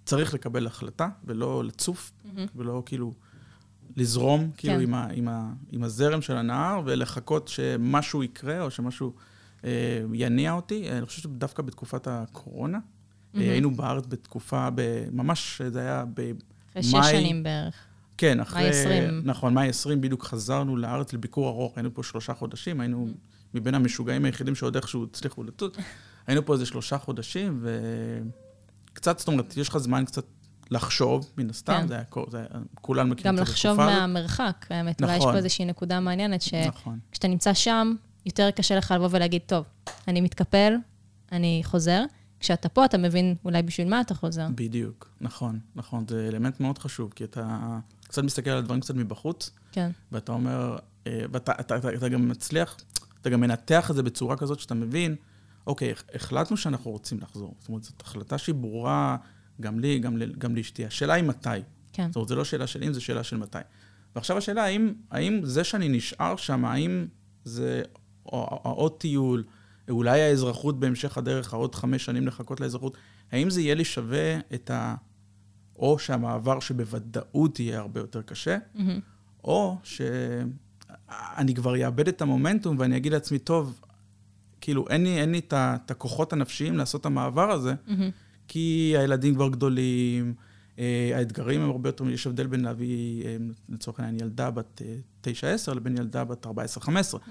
צריך 0.06 0.34
לקבל 0.34 0.68
החלטה, 0.68 1.10
ולא 1.24 1.64
לצוף, 1.64 2.12
ולא 2.56 2.84
כאילו 2.86 3.14
לזרום, 3.96 4.52
כאילו, 4.58 4.74
כן. 4.74 4.82
עם, 4.82 4.94
ה, 4.94 5.08
עם, 5.14 5.28
ה, 5.28 5.54
עם 5.72 5.84
הזרם 5.84 6.22
של 6.22 6.38
הנהר, 6.38 6.82
ולחכות 6.86 7.48
שמשהו 7.48 8.24
יקרה, 8.24 8.62
או 8.62 8.72
שמשהו 8.72 9.14
אה, 9.64 10.02
יניע 10.14 10.52
אותי. 10.52 10.92
אני 10.92 11.06
חושב 11.06 11.22
שדווקא 11.22 11.64
בתקופת 11.64 12.08
הקורונה, 12.08 12.80
אה, 13.36 13.42
היינו 13.42 13.72
בארץ 13.72 14.06
בתקופה, 14.08 14.68
ממש, 15.12 15.62
זה 15.62 15.80
היה 15.80 16.06
ב... 16.14 16.32
אחרי 16.72 16.84
שש 16.84 17.12
שנים 17.12 17.44
בערך. 17.44 17.89
כן, 18.20 18.40
אחרי... 18.40 18.62
מאי 18.62 18.70
20. 18.70 19.22
נכון, 19.24 19.54
מאי 19.54 19.70
20 19.70 20.02
בדיוק 20.02 20.24
חזרנו 20.24 20.78
לארץ 20.78 21.14
לביקור 21.14 21.50
ארוך, 21.50 21.78
היינו 21.78 21.94
פה 21.94 22.04
שלושה 22.04 22.34
חודשים, 22.34 22.80
היינו 22.82 23.08
מבין 23.54 23.76
המשוגעים 23.76 24.26
היחידים 24.26 24.56
שעוד 24.56 24.76
איכשהו 24.76 25.04
הצליחו 25.04 25.44
לטוס. 25.44 25.72
היינו 26.28 26.46
פה 26.46 26.54
איזה 26.54 26.66
שלושה 26.66 26.98
חודשים, 26.98 27.64
וקצת, 28.94 29.20
זאת 29.20 29.28
אומרת, 29.28 29.58
יש 29.58 29.70
לך 29.70 29.78
זמן 29.78 30.06
קצת 30.06 30.26
לחשוב, 30.72 31.32
מן 31.38 31.50
הסתם, 31.50 31.74
כן. 31.82 31.88
זה 31.88 31.94
היה, 31.96 32.04
כל- 32.04 32.26
זה 32.32 32.38
היה, 32.38 32.48
כולנו 32.82 33.10
מכירים 33.10 33.36
גם 33.36 33.44
את 33.44 33.50
לחשוב 33.50 33.72
התקופה 33.72 33.92
הזאת. 33.92 34.02
מהמרחק, 34.02 34.66
האמת. 34.70 35.02
אולי 35.02 35.14
יש 35.14 35.20
נכון. 35.20 35.32
פה 35.32 35.38
איזושהי 35.38 35.66
נקודה 35.66 36.00
מעניינת, 36.00 36.42
שכשאתה 36.42 36.68
נכון. 36.68 37.00
נמצא 37.24 37.54
שם, 37.54 37.94
יותר 38.26 38.52
קשה 38.52 38.76
לך 38.76 38.92
לבוא 38.92 39.08
ולהגיד, 39.12 39.42
טוב, 39.46 39.66
אני 40.08 40.22
מתקפל, 40.22 40.74
אני 41.32 41.62
חוזר. 41.64 42.04
כשאתה 42.40 42.70
פה, 42.70 42.86
אתה 42.86 42.98
מבין 42.98 43.36
אולי 43.46 43.62
בשביל 43.62 43.88
מה 43.90 44.02
אתה 44.02 44.16
חוזר. 44.16 44.48
בדיוק, 44.56 45.10
נכון, 45.22 45.60
נכון, 45.76 46.06
זה 46.08 46.28
אלמנט 46.28 46.60
מאוד 46.60 46.78
חשוב, 46.78 47.14
כי 47.16 47.24
אתה 47.24 47.78
קצת 48.10 48.24
מסתכל 48.24 48.50
על 48.50 48.58
הדברים 48.58 48.82
קצת 48.82 48.96
מבחוץ, 48.96 49.52
כן, 49.72 49.92
ואתה 50.12 50.32
אומר, 50.32 50.78
אה, 51.08 51.22
ואתה 51.32 51.52
אתה, 51.60 51.78
אתה, 51.78 51.94
אתה 51.94 52.10
גם 52.10 52.28
מצליח, 52.30 52.78
אתה 53.22 53.30
גם 53.30 53.42
מנתח 53.42 53.92
את 53.92 53.96
זה 53.96 54.04
בצורה 54.04 54.38
כזאת 54.38 54.60
שאתה 54.60 54.74
מבין, 54.76 55.16
אוקיי, 55.68 55.92
הח- 55.92 56.04
החלטנו 56.14 56.58
שאנחנו 56.58 56.92
רוצים 56.92 57.20
לחזור. 57.22 57.56
זאת 57.60 57.68
אומרת, 57.70 57.84
זאת 57.84 58.02
החלטה 58.02 58.38
שהיא 58.38 58.56
ברורה 58.56 59.18
גם 59.62 59.80
לי, 59.80 60.00
גם, 60.00 60.18
גם 60.38 60.56
לאשתי. 60.56 60.86
השאלה 60.86 61.14
היא 61.14 61.24
מתי. 61.24 61.50
כן. 61.94 62.08
זאת 62.08 62.16
אומרת, 62.16 62.28
זו 62.30 62.36
לא 62.36 62.44
שאלה 62.46 62.68
של 62.68 62.84
אם, 62.84 62.94
זו 62.94 63.02
שאלה 63.02 63.24
של 63.24 63.38
מתי. 63.38 63.58
ועכשיו 64.16 64.38
השאלה, 64.38 64.64
האם, 64.64 64.94
האם 65.12 65.40
זה 65.44 65.64
שאני 65.64 65.90
נשאר 65.90 66.36
שם, 66.36 66.66
האם 66.66 67.08
זה 67.44 67.82
העוד 68.26 68.92
טיול, 68.98 69.44
אולי 69.90 70.22
האזרחות 70.22 70.80
בהמשך 70.80 71.18
הדרך, 71.18 71.54
העוד 71.54 71.76
חמש 71.76 72.06
שנים 72.06 72.28
לחכות 72.28 72.60
לאזרחות, 72.60 72.98
האם 73.32 73.50
זה 73.50 73.62
יהיה 73.62 73.76
לי 73.76 73.86
שווה 73.86 74.40
את 74.54 74.72
ה... 74.72 74.96
או 75.80 76.00
שהמעבר 76.00 76.60
שבוודאות 76.60 77.60
יהיה 77.60 77.80
הרבה 77.80 78.00
יותר 78.00 78.22
קשה, 78.22 78.58
מהמם. 78.76 79.00
או 79.44 79.78
שאני 79.84 81.54
כבר 81.56 81.86
אאבד 81.86 82.08
את 82.08 82.22
המומנטום 82.22 82.76
ואני 82.80 82.98
אגיד 82.98 83.12
לעצמי, 83.14 83.40
טוב, 83.40 83.82
כאילו, 84.62 84.86
אין 84.90 85.04
לי, 85.04 85.22
אין 85.22 85.32
לי 85.32 85.42
את 85.54 85.92
הכוחות 85.92 86.34
הנפשיים 86.34 86.78
לעשות 86.78 87.02
את 87.02 87.06
המעבר 87.06 87.52
הזה, 87.52 87.74
מהמם. 87.88 88.10
כי 88.48 88.94
הילדים 88.98 89.36
כבר 89.36 89.50
גדולים, 89.50 90.34
אה, 90.80 91.12
האתגרים 91.16 91.62
הם 91.62 91.70
הרבה 91.70 91.90
יותר, 91.90 92.10
יש 92.10 92.28
הבדל 92.28 92.48
בין 92.48 92.62
להביא, 92.62 93.26
אה, 93.26 93.38
לצורך 93.70 94.00
העניין, 94.00 94.22
ילדה 94.22 94.52
בת 94.52 94.82
אה, 94.86 94.96
9-10 95.68 95.74
לבין 95.74 95.98
ילדה 95.98 96.24
בת 96.24 96.46
14-15. 96.46 96.50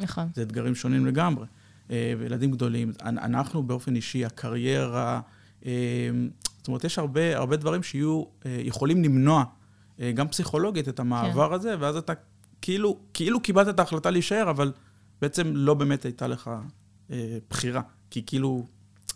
נכון. 0.01 0.29
זה 0.35 0.43
אתגרים 0.43 0.75
שונים 0.75 1.07
לגמרי. 1.07 1.47
אה, 1.91 2.13
וילדים 2.19 2.51
גדולים, 2.51 2.93
אנ- 3.03 3.19
אנחנו 3.19 3.63
באופן 3.63 3.97
אישי, 3.97 4.25
הקריירה, 4.25 5.21
אה, 5.67 5.71
זאת 6.59 6.68
אומרת, 6.68 6.85
יש 6.85 6.99
הרבה, 6.99 7.37
הרבה 7.37 7.57
דברים 7.57 7.83
שיהיו, 7.83 8.25
אה, 8.47 8.61
יכולים 8.64 9.05
למנוע, 9.05 9.44
אה, 10.01 10.12
גם 10.12 10.29
פסיכולוגית, 10.29 10.88
את 10.88 11.01
המעבר 11.01 11.55
הזה, 11.55 11.75
ואז 11.81 11.97
אתה 11.97 12.12
כאילו, 12.62 12.99
כאילו 13.14 13.40
קיבלת 13.40 13.68
את 13.68 13.79
ההחלטה 13.79 14.11
להישאר, 14.11 14.51
אבל 14.51 14.73
בעצם 15.23 15.51
לא 15.55 15.75
באמת 15.75 16.05
הייתה 16.05 16.27
לך 16.27 16.51
אה, 17.11 17.38
בחירה. 17.51 17.83
כי 18.11 18.23
כאילו, 18.27 18.66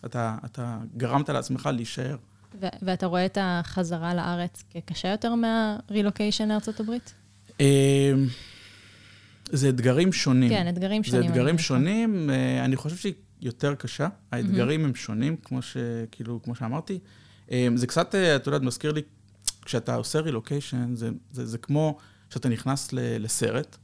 אתה, 0.04 0.36
אתה 0.44 0.78
גרמת 0.96 1.28
לעצמך 1.28 1.68
להישאר. 1.72 2.16
ו- 2.60 2.66
ואתה 2.82 3.06
רואה 3.06 3.26
את 3.26 3.38
החזרה 3.40 4.14
לארץ 4.14 4.64
כקשה 4.70 5.08
יותר 5.08 5.34
מהרילוקיישן 5.34 6.48
לארצות 6.48 6.80
הברית? 6.80 7.14
אה, 7.60 8.12
זה 9.52 9.68
אתגרים 9.68 10.12
שונים. 10.12 10.48
כן, 10.48 10.68
אתגרים 10.68 11.04
שונים. 11.04 11.20
זה 11.20 11.26
אני 11.26 11.28
אתגרים 11.28 11.54
מניחה. 11.54 11.64
שונים, 11.64 12.30
אה, 12.30 12.64
אני 12.64 12.76
חושב 12.76 12.96
שהיא 12.96 13.14
יותר 13.40 13.74
קשה. 13.74 14.08
האתגרים 14.32 14.84
הם 14.84 14.94
שונים, 14.94 15.36
כמו, 15.36 15.62
ש, 15.62 15.76
כאילו, 16.10 16.40
כמו 16.42 16.54
שאמרתי. 16.54 16.98
אה, 17.52 17.68
זה 17.74 17.86
קצת, 17.86 18.14
אה, 18.14 18.36
את 18.36 18.46
יודעת, 18.46 18.62
מזכיר 18.62 18.92
לי, 18.92 19.02
כשאתה 19.64 19.94
עושה 19.94 20.20
רילוקיישן, 20.20 20.94
זה, 20.96 21.10
זה, 21.32 21.46
זה 21.46 21.58
כמו 21.58 21.98
שאתה 22.30 22.48
נכנס 22.48 22.92
ל, 22.92 22.98
לסרט, 23.24 23.76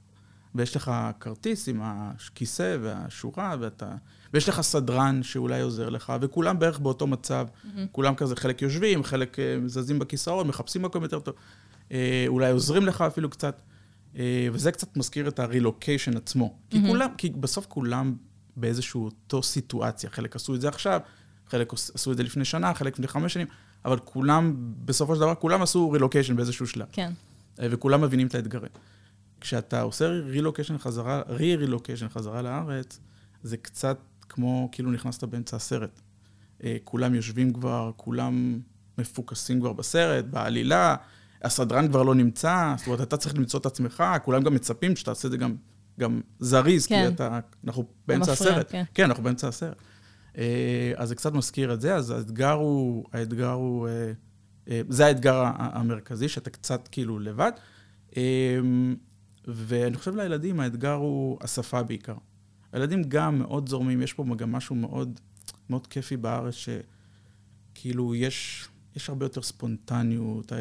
ויש 0.54 0.76
לך 0.76 0.92
כרטיס 1.20 1.68
עם 1.68 1.80
הכיסא 1.82 2.76
והשורה, 2.82 3.56
ואתה, 3.60 3.94
ויש 4.34 4.48
לך 4.48 4.60
סדרן 4.60 5.22
שאולי 5.22 5.60
עוזר 5.60 5.88
לך, 5.88 6.12
וכולם 6.20 6.58
בערך 6.58 6.78
באותו 6.78 7.06
מצב. 7.06 7.46
כולם 7.92 8.14
כזה, 8.14 8.36
חלק 8.36 8.62
יושבים, 8.62 9.04
חלק 9.04 9.38
אה, 9.38 9.58
זזים 9.66 9.98
בכיסאות, 9.98 10.46
מחפשים 10.46 10.82
מקום 10.82 11.02
יותר 11.02 11.20
טוב. 11.20 11.34
אה, 11.92 12.24
אולי 12.28 12.50
עוזרים 12.50 12.86
לך 12.86 13.00
אפילו 13.00 13.30
קצת. 13.30 13.60
וזה 14.52 14.72
קצת 14.72 14.96
מזכיר 14.96 15.28
את 15.28 15.38
הרילוקיישן 15.38 16.16
עצמו. 16.16 16.54
כי 16.70 16.78
כולם, 16.86 17.08
כי 17.18 17.30
בסוף 17.30 17.66
כולם 17.66 18.14
באיזושהי 18.56 18.98
אותו 18.98 19.42
סיטואציה. 19.42 20.10
חלק 20.10 20.36
עשו 20.36 20.54
את 20.54 20.60
זה 20.60 20.68
עכשיו, 20.68 21.00
חלק 21.50 21.72
עש- 21.72 21.90
עשו 21.94 22.12
את 22.12 22.16
זה 22.16 22.22
לפני 22.22 22.44
שנה, 22.44 22.74
חלק 22.74 22.92
לפני 22.92 23.08
חמש 23.08 23.32
שנים, 23.34 23.46
אבל 23.84 23.98
כולם, 23.98 24.54
בסופו 24.84 25.14
של 25.14 25.20
דבר, 25.20 25.34
כולם 25.34 25.62
עשו 25.62 25.90
רילוקיישן 25.90 26.36
באיזשהו 26.36 26.66
שלב. 26.66 26.86
כן, 26.92 27.12
אה, 27.60 27.66
וכולם 27.70 28.00
מבינים 28.00 28.26
את 28.26 28.34
האתגרים. 28.34 28.70
כשאתה 29.40 29.80
עושה 29.80 30.08
רילוקיישן 30.08 30.78
חזרה, 30.78 31.22
רי-רילוקיישן 31.28 32.08
חזרה 32.08 32.42
לארץ, 32.42 33.00
זה 33.42 33.56
קצת 33.56 33.98
כמו 34.28 34.68
כאילו 34.72 34.90
נכנסת 34.90 35.24
באמצע 35.24 35.56
הסרט. 35.56 36.00
אה, 36.64 36.76
כולם 36.84 37.14
יושבים 37.14 37.52
כבר, 37.52 37.90
כולם 37.96 38.60
מפוקסים 38.98 39.60
כבר 39.60 39.72
בסרט, 39.72 40.24
בעלילה, 40.24 40.96
הסדרן 41.42 41.88
כבר 41.88 42.02
לא 42.02 42.14
נמצא, 42.14 42.74
זאת 42.78 42.86
אומרת, 42.86 43.00
אתה 43.00 43.16
צריך 43.16 43.34
למצוא 43.34 43.60
את 43.60 43.66
עצמך, 43.66 44.04
כולם 44.24 44.42
גם 44.42 44.54
מצפים 44.54 44.96
שתעשה 44.96 45.26
את 45.28 45.32
זה 45.32 45.38
גם, 45.38 45.54
גם 46.00 46.20
זריז, 46.40 46.86
כן. 46.86 47.06
כי 47.08 47.14
אתה, 47.14 47.38
אנחנו 47.66 47.84
באמצע 48.08 48.32
מפריע, 48.32 48.52
הסרט. 48.52 48.66
כן. 48.72 48.84
כן, 48.94 49.04
אנחנו 49.04 49.22
באמצע 49.22 49.48
הסרט. 49.48 49.76
אה, 50.38 50.92
אז 50.96 51.08
זה 51.08 51.14
קצת 51.14 51.32
מזכיר 51.32 51.72
את 51.72 51.80
זה, 51.80 51.94
אז 51.94 52.10
האתגר 52.10 52.52
הוא, 52.52 53.04
האתגר 53.12 53.50
הוא, 53.50 53.88
אה, 53.88 54.12
אה, 54.68 54.80
זה 54.88 55.06
האתגר 55.06 55.44
המרכזי, 55.56 56.28
שאתה 56.28 56.50
קצת 56.50 56.88
כאילו 56.92 57.18
לבד. 57.18 57.52
ואני 59.44 59.96
חושב 59.96 60.16
לילדים, 60.16 60.60
האתגר 60.60 60.92
הוא 60.92 61.38
השפה 61.40 61.82
בעיקר. 61.82 62.14
הילדים 62.72 63.02
גם 63.02 63.38
מאוד 63.38 63.68
זורמים, 63.68 64.02
יש 64.02 64.12
פה 64.12 64.24
גם 64.36 64.52
משהו 64.52 64.76
מאוד, 64.76 65.20
מאוד 65.70 65.86
כיפי 65.86 66.16
בארץ, 66.16 66.54
שכאילו 67.74 68.14
יש, 68.14 68.68
יש 68.96 69.08
הרבה 69.08 69.24
יותר 69.24 69.42
ספונטניות. 69.42 70.52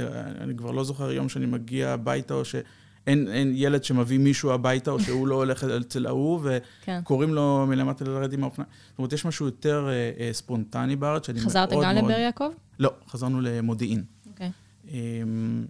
אני 0.41 0.57
כבר 0.57 0.71
לא 0.71 0.83
זוכר 0.83 1.11
יום 1.11 1.29
שאני 1.29 1.45
מגיע 1.45 1.89
הביתה, 1.89 2.33
או 2.33 2.45
שאין 2.45 2.63
אין 3.07 3.51
ילד 3.55 3.83
שמביא 3.83 4.17
מישהו 4.19 4.51
הביתה, 4.51 4.91
או 4.91 4.99
שהוא 4.99 5.27
לא 5.27 5.35
הולך 5.43 5.63
אצל 5.63 6.05
ההוא, 6.05 6.41
כן. 6.81 6.99
וקוראים 7.01 7.33
לו 7.33 7.65
מלמטה 7.69 8.05
לרדת 8.05 8.33
עם 8.33 8.43
האופניים. 8.43 8.69
זאת 8.89 8.97
אומרת, 8.97 9.13
יש 9.13 9.25
משהו 9.25 9.45
יותר 9.45 9.89
אה, 9.89 10.11
אה, 10.19 10.33
ספונטני 10.33 10.95
בארץ, 10.95 11.27
שאני 11.27 11.39
מאוד 11.39 11.53
מאוד... 11.53 11.69
חזרת 11.69 11.83
גם 11.83 11.95
לבאר 11.95 12.19
יעקב? 12.19 12.49
לא, 12.79 12.93
חזרנו 13.07 13.41
למודיעין. 13.41 14.03
אוקיי. 14.29 14.51
אמ, 14.89 15.65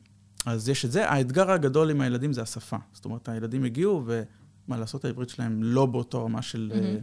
אז 0.45 0.69
יש 0.69 0.86
את 0.86 0.91
זה. 0.91 1.10
האתגר 1.10 1.52
הגדול 1.52 1.89
עם 1.89 2.02
הילדים 2.02 2.34
זה 2.34 2.41
השפה. 2.41 2.78
זאת 2.93 3.06
אומרת, 3.06 3.30
הילדים 3.30 3.63
הגיעו, 3.63 4.04
ומה 4.06 4.78
לעשות, 4.78 5.06
העברית 5.06 5.30
שלהם 5.30 5.63
לא 5.63 5.86
באותו 5.86 6.26
רמה 6.26 6.41
של, 6.41 6.71
מהמם. 6.76 6.86
אה, 6.86 7.00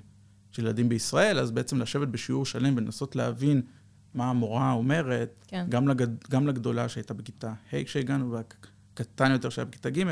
של 0.53 0.63
ילדים 0.63 0.89
בישראל, 0.89 1.39
אז 1.39 1.51
בעצם 1.51 1.81
לשבת 1.81 2.09
בשיעור 2.09 2.47
שלם 2.47 2.77
ולנסות 2.77 3.17
להבין 3.17 3.63
מה 4.15 4.31
המורה 4.31 4.73
אומרת, 4.73 5.45
כן. 5.49 5.67
גם, 5.69 5.89
לגד, 5.89 6.25
גם 6.31 6.47
לגדולה 6.47 6.89
שהייתה 6.89 7.15
בכיתה 7.15 7.53
ה' 7.73 7.85
כשהגענו, 7.85 8.31
והקטן 8.99 9.33
יותר 9.33 9.49
שהיה 9.49 9.65
בכיתה 9.65 9.91
ג', 9.91 10.03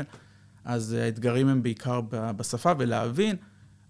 אז 0.65 0.93
האתגרים 0.93 1.47
הם 1.47 1.63
בעיקר 1.63 2.01
בשפה, 2.09 2.71
ולהבין 2.77 3.35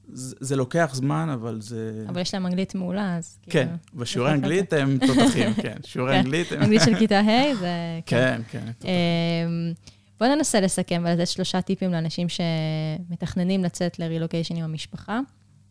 זה, 0.08 0.36
זה 0.40 0.56
לוקח 0.56 0.92
זמן, 0.94 1.30
אבל 1.34 1.62
זה... 1.62 2.06
אבל 2.10 2.22
יש 2.22 2.34
להם 2.34 2.46
אנגלית 2.46 2.76
מעולה, 2.76 3.18
אז 3.18 3.38
כן, 3.44 3.50
כאילו... 3.50 3.78
בשיעורי 3.94 4.32
בהחלט 4.32 4.44
אנגלית 4.44 4.74
הם 4.74 4.98
תותחים, 5.08 5.54
כן. 5.64 5.78
שיעורי 5.84 6.12
כן, 6.12 6.18
אנגלית 6.20 6.52
הם... 6.52 6.62
אנגלית 6.62 6.82
של 6.86 6.96
כיתה 6.96 7.20
ה' 7.20 7.56
זה... 7.56 7.70
כן, 8.06 8.42
כן. 8.50 8.72
תותחים. 8.72 8.90
אמ, 8.90 9.74
בואו 10.20 10.36
ננסה 10.36 10.62
לסכם 10.62 11.04
ולתת 11.06 11.28
שלושה 11.28 11.62
טיפים 11.62 11.92
לאנשים 11.92 12.28
שמתכננים 12.30 13.64
לצאת 13.64 14.00
לרילוקיישן 14.00 14.56
עם 14.56 14.64
המשפחה. 14.64 15.20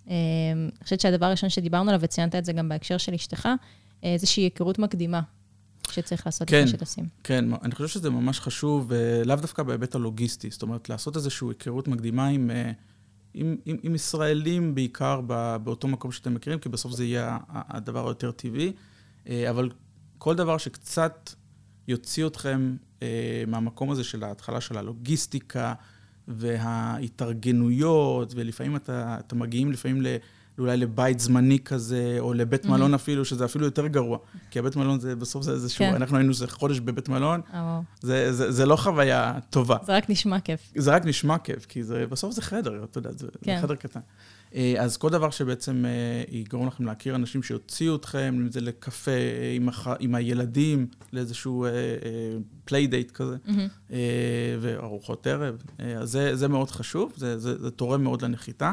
אמ, 0.08 0.12
אני 0.56 0.84
חושבת 0.84 1.00
שהדבר 1.00 1.26
הראשון 1.26 1.48
שדיברנו 1.48 1.90
עליו, 1.90 2.00
וציינת 2.02 2.34
את 2.34 2.44
זה 2.44 2.52
גם 2.52 2.68
בהקשר 2.68 2.98
של 2.98 3.14
אשתך, 3.14 3.48
אה, 4.04 4.12
איזושהי 4.12 4.42
היכרות 4.42 4.78
מקדימה 4.78 5.20
שצריך 5.92 6.26
לעשות 6.26 6.48
כן. 6.48 6.64
לפני 6.64 6.70
שטסים. 6.70 7.08
כן, 7.24 7.44
אני 7.62 7.74
חושב 7.74 7.88
שזה 7.88 8.10
ממש 8.10 8.40
חשוב, 8.40 8.92
אה, 8.92 9.22
לאו 9.24 9.36
דווקא 9.36 9.62
בהיבט 9.62 9.94
הלוגיסטי, 9.94 10.50
זאת 10.50 10.62
אומרת, 10.62 10.88
לעשות 10.88 11.16
איזושהי 11.16 11.48
היכרות 11.48 11.88
מקדימה 11.88 12.26
עם, 12.26 12.50
אה, 12.50 12.72
עם, 13.34 13.56
עם, 13.64 13.76
עם 13.82 13.94
ישראלים 13.94 14.74
בעיקר 14.74 15.20
באותו 15.64 15.88
מקום 15.88 16.12
שאתם 16.12 16.34
מכירים, 16.34 16.58
כי 16.58 16.68
בסוף 16.68 16.92
זה 16.92 17.04
יהיה 17.04 17.38
הדבר 17.48 18.06
היותר 18.06 18.30
טבעי, 18.30 18.72
אה, 19.28 19.50
אבל 19.50 19.70
כל 20.18 20.36
דבר 20.36 20.58
שקצת 20.58 21.30
יוציא 21.88 22.26
אתכם 22.26 22.76
מהמקום 23.46 23.90
הזה 23.90 24.04
של 24.04 24.24
ההתחלה 24.24 24.60
של 24.60 24.78
הלוגיסטיקה 24.78 25.74
וההתארגנויות, 26.28 28.32
ולפעמים 28.36 28.76
אתה, 28.76 29.16
אתה 29.20 29.34
מגיעים 29.34 29.72
לפעמים 29.72 30.02
ל... 30.02 30.06
אולי 30.58 30.76
לבית 30.76 31.20
זמני 31.20 31.58
כזה, 31.58 32.16
או 32.18 32.32
לבית 32.32 32.66
מלון 32.66 32.94
אפילו, 32.94 33.24
שזה 33.24 33.44
אפילו 33.44 33.64
יותר 33.64 33.86
גרוע. 33.86 34.18
כי 34.50 34.58
הבית 34.58 34.76
מלון 34.76 35.00
זה, 35.00 35.16
בסוף 35.16 35.44
זה 35.44 35.52
איזשהו, 35.52 35.84
כן. 35.84 35.94
אנחנו 35.94 36.16
היינו 36.16 36.30
איזה 36.30 36.48
חודש 36.48 36.80
בבית 36.80 37.08
מלון, 37.08 37.40
וואו. 37.54 37.82
זה, 38.00 38.32
זה, 38.32 38.52
זה 38.52 38.66
לא 38.66 38.76
חוויה 38.76 39.38
טובה. 39.50 39.76
זה 39.86 39.96
רק 39.96 40.10
נשמע 40.10 40.40
כיף. 40.40 40.72
זה 40.76 40.94
רק 40.94 41.04
נשמע 41.04 41.38
כיף, 41.38 41.66
כי 41.66 41.82
זה, 41.82 42.06
בסוף 42.06 42.34
זה 42.34 42.42
חדר, 42.42 42.84
אתה 42.84 42.98
יודע, 42.98 43.10
זה, 43.12 43.26
כן. 43.42 43.56
זה 43.56 43.62
חדר 43.62 43.74
קטן. 43.74 44.00
אה, 44.54 44.74
אז 44.78 44.96
כל 44.96 45.10
דבר 45.10 45.30
שבעצם 45.30 45.84
אה, 45.84 45.90
יגרום 46.30 46.66
לכם 46.66 46.84
להכיר 46.84 47.14
אנשים 47.14 47.42
שיוציאו 47.42 47.96
אתכם, 47.96 48.34
אם 48.38 48.50
זה 48.50 48.60
לקפה 48.60 49.10
עם, 49.56 49.68
הח... 49.68 49.86
עם 50.00 50.14
הילדים, 50.14 50.86
לאיזשהו 51.12 51.66
playdate 52.64 53.10
כזה, 53.10 53.36
מהמם. 53.46 53.68
אה, 53.92 53.96
וארוחות 54.60 55.26
ערב, 55.26 55.62
אה, 55.80 55.92
אז 55.92 56.10
זה, 56.10 56.36
זה 56.36 56.48
מאוד 56.48 56.70
חשוב, 56.70 57.12
זה, 57.16 57.38
זה, 57.38 57.62
זה 57.62 57.70
תורם 57.70 58.02
מאוד 58.02 58.22
לנחיתה. 58.22 58.72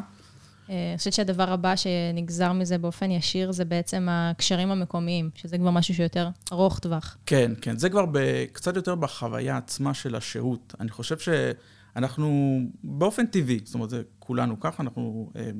אה, 0.69 0.89
אני 0.89 0.97
חושבת 0.97 1.13
שהדבר 1.13 1.51
הבא 1.53 1.75
שנגזר 1.75 2.53
מזה 2.53 2.77
באופן 2.77 3.11
ישיר, 3.11 3.51
זה 3.51 3.65
בעצם 3.65 4.07
הקשרים 4.11 4.71
המקומיים, 4.71 5.29
שזה 5.35 5.57
כבר 5.57 5.71
משהו 5.71 5.93
שיותר 5.95 6.29
ארוך 6.51 6.79
טווח. 6.79 7.17
כן, 7.25 7.51
כן, 7.61 7.77
זה 7.77 7.89
כבר 7.89 8.05
ב, 8.11 8.45
קצת 8.51 8.75
יותר 8.75 8.95
בחוויה 8.95 9.57
עצמה 9.57 9.93
של 9.93 10.15
השהות. 10.15 10.75
אני 10.79 10.89
חושב 10.89 11.17
שאנחנו 11.19 12.59
באופן 12.83 13.25
טבעי, 13.25 13.59
זאת 13.63 13.73
אומרת, 13.73 13.89
זה 13.89 14.01
כולנו 14.19 14.59
ככה, 14.59 14.83
אנחנו 14.83 15.31
אה, 15.35 15.51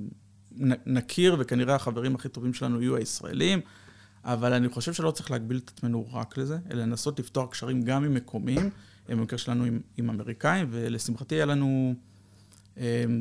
נ- 0.52 0.96
נכיר, 0.98 1.36
וכנראה 1.40 1.76
החברים 1.76 2.16
הכי 2.16 2.30
טובים 2.30 2.54
שלנו 2.54 2.82
יהיו 2.82 2.96
הישראלים, 2.96 3.60
אבל 4.26 4.54
אני 4.54 4.70
חושב 4.70 4.94
שלא 4.94 5.12
צריך 5.12 5.32
להגביל 5.32 5.58
את 5.58 5.72
עצמנו 5.76 6.08
רק 6.14 6.38
לזה, 6.38 6.58
אלא 6.72 6.82
לנסות 6.82 7.20
לפתוח 7.20 7.50
קשרים 7.50 7.82
גם 7.82 8.04
עם 8.04 8.14
מקומיים, 8.14 8.70
במקרה 9.10 9.40
שלנו 9.40 9.64
עם, 9.64 9.80
עם 9.98 10.10
אמריקאים, 10.10 10.68
ולשמחתי 10.70 11.36
היה 11.36 11.46
לנו 11.46 11.96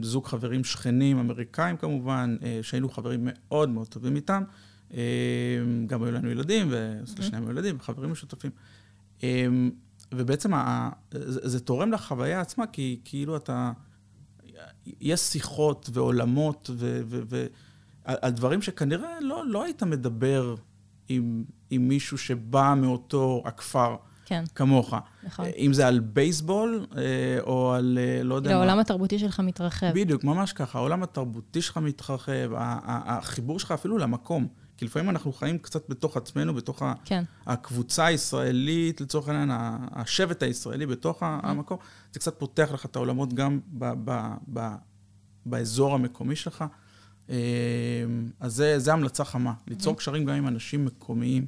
זוג 0.03 0.27
חברים 0.27 0.65
שכנים 0.65 1.19
אמריקאים 1.19 1.77
כמובן, 1.77 2.37
אה, 2.43 2.59
שהיינו 2.63 2.89
חברים 2.89 3.21
מאוד 3.25 3.69
מאוד 3.69 3.89
טובים 3.89 4.17
איתם. 4.17 4.43
אה, 4.95 5.01
גם 5.87 6.03
היו 6.03 6.13
לנו 6.13 6.31
ילדים, 6.31 6.69
ושניהם 7.19 7.43
היו 7.43 7.51
ילדים, 7.51 7.81
חברים 7.81 8.11
משותפים. 8.11 8.51
אה, 9.23 9.47
ובעצם 10.15 10.55
ה- 10.55 10.91
זה, 11.11 11.49
זה 11.49 11.61
תורם 11.61 11.93
לחוויה 11.93 12.41
עצמה, 12.41 12.67
כי 12.67 13.01
כאילו 13.05 13.37
אתה... 13.37 13.73
יש 15.01 15.21
שיחות 15.21 15.91
ועולמות 15.93 16.71
ו... 16.75 17.01
ו, 17.07 17.21
ו 17.29 17.47
על, 18.05 18.17
על 18.23 18.31
דברים 18.31 18.63
שכנראה 18.63 19.21
לא, 19.21 19.47
לא 19.47 19.65
היית 19.65 19.83
מדבר 19.83 20.55
עם, 21.09 21.45
עם 21.71 21.89
מישהו 21.89 22.19
שבא 22.19 22.75
מאותו 22.77 23.43
הכפר 23.45 23.97
כן, 24.29 24.45
כמוך. 24.55 24.95
נכון. 25.23 25.45
אם 25.59 25.73
זה 25.73 25.87
על 25.89 26.01
בייסבול, 26.01 26.87
אה, 26.97 27.03
או 27.41 27.73
על 27.73 27.99
אה, 28.01 28.23
לא 28.23 28.35
יודע 28.35 28.49
כאילו, 28.49 28.59
מה. 28.61 28.65
העולם 28.67 28.79
התרבותי 28.81 29.19
שלך 29.19 29.41
מתרחב. 29.41 29.91
בדיוק, 29.95 30.25
ממש 30.25 30.53
ככה. 30.53 30.79
העולם 30.79 31.03
התרבותי 31.03 31.63
שלך 31.63 31.77
מתרחב, 31.77 32.51
החיבור 32.57 33.59
שלך 33.59 33.73
אפילו 33.73 33.99
למקום. 33.99 34.47
כי 34.77 34.85
לפעמים 34.85 35.11
אנחנו 35.11 35.33
חיים 35.33 35.59
קצת 35.59 35.89
בתוך 35.89 36.17
עצמנו, 36.17 36.55
בתוך 36.55 36.83
כן, 37.05 37.25
הקבוצה 37.47 38.07
הישראלית, 38.07 39.01
לצורך 39.01 39.29
העניין, 39.29 39.51
השבט 39.93 40.43
הישראלי 40.43 40.87
בתוך 40.87 41.23
ה- 41.23 41.41
המקום. 41.43 41.79
זה 42.13 42.21
קצת 42.21 42.39
פותח 42.39 42.71
לך 42.75 42.85
את 42.85 42.97
העולמות 42.97 43.33
גם 43.35 43.61
ב- 43.69 43.93
ב- 44.05 44.35
ב- 44.53 44.75
באזור 45.47 45.95
המקומי 45.95 46.37
שלך. 46.37 46.65
אה, 47.31 47.37
אז 48.41 48.55
זה, 48.55 48.79
זה 48.79 48.93
המלצה 48.93 49.25
חמה, 49.25 49.53
ליצור 49.67 49.97
קשרים 49.97 50.25
גם 50.25 50.35
עם 50.35 50.49
אנשים 50.49 50.85
מקומיים. 50.85 51.47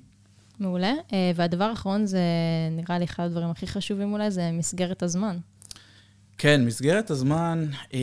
מעולה. 0.61 0.92
אה, 1.12 1.33
והדבר 1.35 1.64
האחרון 1.64 2.07
זה, 2.07 2.20
נראה 2.70 2.99
לי 2.99 3.05
אחד 3.05 3.25
הדברים 3.25 3.51
הכי 3.51 3.66
חשובים 3.66 4.12
אולי, 4.12 4.31
זה 4.31 4.51
מסגרת 4.53 5.03
הזמן. 5.03 5.38
כן, 6.38 6.64
מסגרת 6.64 7.11
הזמן, 7.11 7.66
אה, 7.94 8.01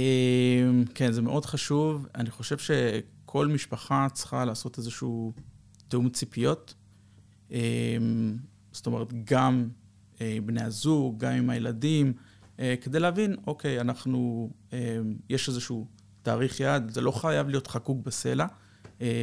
כן, 0.96 1.12
זה 1.12 1.22
מאוד 1.22 1.46
חשוב. 1.46 2.08
אני 2.16 2.32
חושב 2.32 2.58
שכל 2.58 3.48
משפחה 3.48 4.08
צריכה 4.14 4.46
לעשות 4.46 4.78
איזשהו 4.78 5.34
תיאום 5.88 6.10
ציפיות. 6.10 6.74
אה, 7.52 7.60
זאת 8.72 8.86
אומרת, 8.86 9.14
גם 9.24 9.70
בני 10.46 10.64
הזוג, 10.64 11.18
גם 11.18 11.32
עם 11.32 11.50
הילדים, 11.50 12.14
כדי 12.82 13.00
להבין, 13.00 13.36
אוקיי, 13.48 13.82
אנחנו, 13.82 14.50
יש 15.30 15.50
איזשהו 15.50 15.88
תאריך 16.22 16.60
יעד, 16.60 16.90
זה 16.90 17.02
לא 17.02 17.12
חייב 17.12 17.50
להיות 17.50 17.68
חקוק 17.68 18.06
בסלע, 18.06 18.46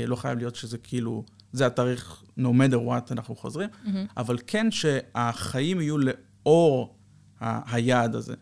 לא 0.07 0.16
חייב 0.16 0.38
להיות 0.38 0.55
שזה 0.55 0.79
כאילו, 0.79 1.25
זה 1.54 1.66
התאריך, 1.66 2.22
no 2.38 2.42
matter 2.42 2.76
what, 2.88 3.10
אנחנו 3.12 3.36
חוזרים, 3.36 3.68
אבל 4.16 4.38
כן 4.46 4.70
שהחיים 4.70 5.80
יהיו 5.80 5.96
לאור 5.98 6.96
ה- 7.40 7.74
היעד 7.74 8.14
הזה. 8.14 8.34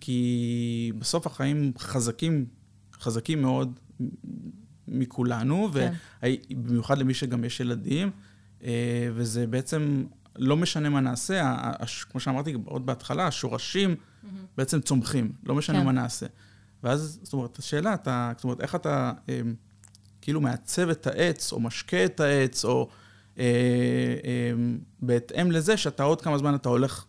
כי 0.00 0.92
בסוף 0.98 1.26
החיים 1.26 1.72
חזקים, 1.78 2.46
חזקים 3.00 3.42
מאוד 3.42 3.78
מכולנו, 4.88 5.68
כן. 5.74 5.92
ובמיוחד 6.22 6.98
למי 6.98 7.14
שגם 7.14 7.44
יש 7.44 7.60
ילדים, 7.60 8.10
אה, 8.64 8.70
וזה 9.14 9.46
בעצם 9.46 10.04
לא 10.36 10.56
משנה 10.56 10.88
מה 10.88 11.00
נעשה, 11.00 11.54
הש- 11.80 12.04
כמו 12.04 12.20
שאמרתי 12.20 12.54
עוד 12.64 12.86
בהתחלה, 12.86 13.26
השורשים 13.26 13.94
בעצם 14.56 14.80
צומחים, 14.80 15.32
לא 15.44 15.54
משנה 15.54 15.78
כן. 15.80 15.86
מה 15.86 15.92
נעשה. 15.92 16.26
ואז, 16.82 17.18
זאת 17.22 17.32
אומרת, 17.32 17.58
השאלה, 17.58 17.94
אתה, 17.94 18.32
זאת 18.36 18.44
אומרת, 18.44 18.60
איך 18.60 18.74
אתה 18.74 19.12
אה, 19.28 19.40
כאילו 20.24 20.40
מעצב 20.40 20.88
את 20.88 21.06
העץ, 21.06 21.52
או 21.52 21.60
משקה 21.60 22.04
את 22.04 22.20
העץ, 22.20 22.64
או 22.64 22.88
אה, 23.38 23.44
אה, 24.24 24.52
בהתאם 25.02 25.50
לזה 25.50 25.76
שאתה 25.76 26.02
עוד 26.02 26.20
כמה 26.20 26.38
זמן 26.38 26.54
אתה 26.54 26.68
הולך 26.68 27.04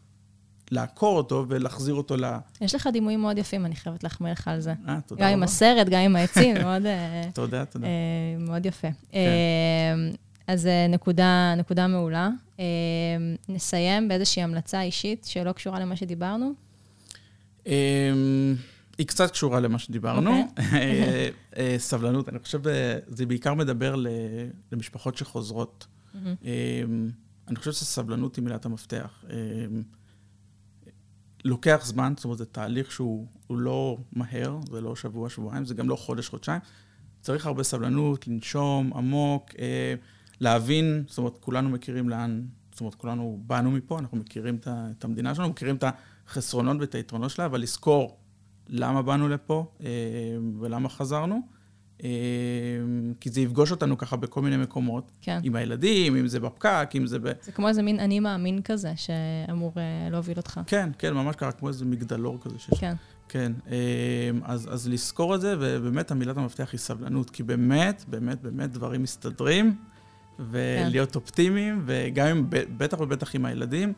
לעקור 0.72 1.18
אותו 1.18 1.46
ולהחזיר 1.48 1.96
אותו 1.96 2.18
ל... 2.18 2.26
יש 2.62 2.76
לך 2.76 2.90
דימויים 2.94 3.22
מאוד 3.22 3.38
יפים, 3.38 3.66
אני 3.66 3.76
חייבת 3.76 4.04
להחמיא 4.04 4.32
לך 4.32 4.48
על 4.48 4.60
זה. 4.60 4.74
אה, 4.88 5.00
תודה 5.08 5.22
גם 5.22 5.28
רבה. 5.28 5.34
עם 5.34 5.44
הסרט, 5.44 5.88
גם 5.90 6.00
עם 6.00 6.16
העצים, 6.16 6.56
מאוד, 6.64 6.86
אה, 6.86 7.22
תודה, 7.34 7.66
תודה. 7.66 7.88
אה, 7.88 7.92
מאוד 8.40 8.66
יפה. 8.66 8.88
אה, 9.14 9.22
אז 10.48 10.68
אה, 10.68 10.88
נקודה, 10.88 11.54
נקודה 11.58 11.88
מעולה. 11.88 12.30
אה, 12.60 12.66
נסיים 13.50 14.08
באיזושהי 14.08 14.44
המלצה 14.44 14.82
אישית 14.82 15.26
שלא 15.26 15.52
קשורה 15.52 15.80
למה 15.80 15.96
שדיברנו. 15.96 16.54
היא 18.98 19.08
קצת 19.08 19.32
קשורה 19.32 19.60
למה 19.60 19.80
שדיברנו. 19.80 20.32
אה, 20.58 21.30
אה, 21.58 21.76
סבלנות, 21.78 22.30
אני 22.30 22.40
חושב, 22.40 22.68
אה, 22.68 23.00
זה 23.08 23.26
בעיקר 23.26 23.54
מדבר 23.54 23.96
למשפחות 24.72 25.18
שחוזרות. 25.18 25.88
אמ, 26.16 27.10
אני 27.48 27.56
חושב 27.56 27.72
שסבלנות 27.72 28.36
היא 28.36 28.44
מילת 28.44 28.66
המפתח. 28.66 29.24
לוקח 31.46 31.82
זמן, 31.86 32.14
זאת 32.16 32.26
אומרת, 32.26 32.38
זה 32.38 32.46
תהליך 32.46 32.92
שהוא 32.92 33.28
הוא 33.48 33.58
לא 33.58 33.98
מהר, 34.14 34.60
זה 34.72 34.82
לא 34.82 34.96
שבוע, 34.96 35.30
שבועיים, 35.30 35.66
זה 35.66 35.74
גם 35.74 35.90
לא 35.90 35.96
חודש, 35.96 36.30
חודשיים. 36.30 36.62
צריך 37.22 37.46
הרבה 37.46 37.64
סבלנות, 37.64 38.28
לנשום 38.28 38.94
עמוק, 38.94 39.50
להבין, 40.40 41.04
זאת 41.08 41.18
אומרת, 41.18 41.38
כולנו 41.40 41.70
מכירים 41.70 42.10
לאן, 42.10 42.46
זאת 42.72 42.80
אומרת, 42.80 42.96
כולנו 42.96 43.40
באנו 43.48 43.72
מפה, 43.72 44.00
אנחנו 44.00 44.18
מכירים 44.18 44.60
את 44.66 45.04
המדינה 45.04 45.36
שלנו, 45.36 45.50
מכירים 45.50 45.76
את 45.76 45.84
החסרונות 46.28 46.78
ואת 46.80 46.96
היתרונות 46.96 47.32
שלה, 47.32 47.46
אבל 47.46 47.62
לזכור 47.62 48.18
למה 48.70 49.02
באנו 49.02 49.28
לפה 49.28 49.66
אה, 49.84 49.88
ולמה 50.60 50.90
חזרנו, 50.90 51.42
אה, 52.04 52.10
כי 53.20 53.30
זה 53.30 53.42
יפגוש 53.42 53.72
אותנו 53.72 53.98
ככה 53.98 54.16
בכל 54.16 54.42
מיני 54.42 54.58
מקומות, 54.58 55.12
כן. 55.22 55.40
עם 55.44 55.56
הילדים, 55.56 56.16
אם 56.16 56.28
זה 56.28 56.40
בפקק, 56.40 56.90
אם 56.96 57.08
זה 57.08 57.20
ב... 57.20 57.32
זה 57.42 57.52
כמו 57.52 57.68
איזה 57.68 57.82
מין 57.82 58.00
אני 58.00 58.20
מאמין 58.20 58.62
כזה, 58.62 58.94
שאמור 58.96 59.74
אה, 59.78 60.10
להוביל 60.10 60.38
אותך. 60.38 60.60
כן, 60.68 60.90
כן, 60.98 61.14
ממש 61.14 61.36
ככה, 61.36 61.52
כמו 61.52 61.68
איזה 61.68 61.86
מגדלור 61.86 62.38
כזה 62.42 62.60
שיש. 62.60 62.80
כן. 62.80 62.94
כן, 63.30 63.52
אז, 64.44 64.74
אז 64.74 64.88
לזכור 64.90 65.36
את 65.36 65.42
זה, 65.42 65.56
ובאמת 65.60 66.12
המילת 66.12 66.38
המפתח 66.38 66.70
היא 66.72 66.80
סבלנות, 66.80 67.30
כי 67.30 67.44
באמת, 67.44 68.04
באמת, 68.08 68.42
באמת 68.42 68.72
דברים 68.72 69.04
מסתדרים, 69.04 69.76
ולהיות 70.40 71.16
אופטימיים, 71.16 71.84
וגם 71.86 72.28
אם, 72.28 72.46
בטח 72.50 73.00
ובטח 73.00 73.36
עם 73.36 73.46
הילדים, 73.46 73.94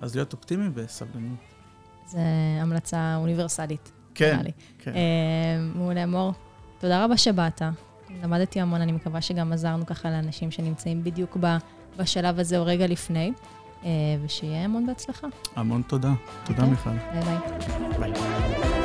אז 0.00 0.14
להיות 0.14 0.32
אופטימיים 0.32 0.72
וסבלנות. 0.74 1.51
זו 2.12 2.18
המלצה 2.60 3.16
אוניברסלית. 3.16 3.92
כן. 4.14 4.40
כן. 4.78 4.92
אה, 4.94 5.00
מעולה, 5.74 6.06
מור. 6.06 6.32
תודה 6.78 7.04
רבה 7.04 7.16
שבאת. 7.16 7.62
למדתי 8.22 8.60
המון, 8.60 8.80
אני 8.80 8.92
מקווה 8.92 9.20
שגם 9.20 9.52
עזרנו 9.52 9.86
ככה 9.86 10.10
לאנשים 10.10 10.50
שנמצאים 10.50 11.04
בדיוק 11.04 11.36
בשלב 11.98 12.38
הזה 12.38 12.58
או 12.58 12.64
רגע 12.64 12.86
לפני, 12.86 13.32
אה, 13.84 13.90
ושיהיה 14.24 14.64
המון 14.64 14.86
בהצלחה. 14.86 15.26
המון 15.56 15.82
תודה. 15.82 16.12
תודה. 16.44 16.64
מיכל. 16.64 16.90
ביי 16.90 17.22
ביי. 17.22 18.12
ביי. 18.12 18.81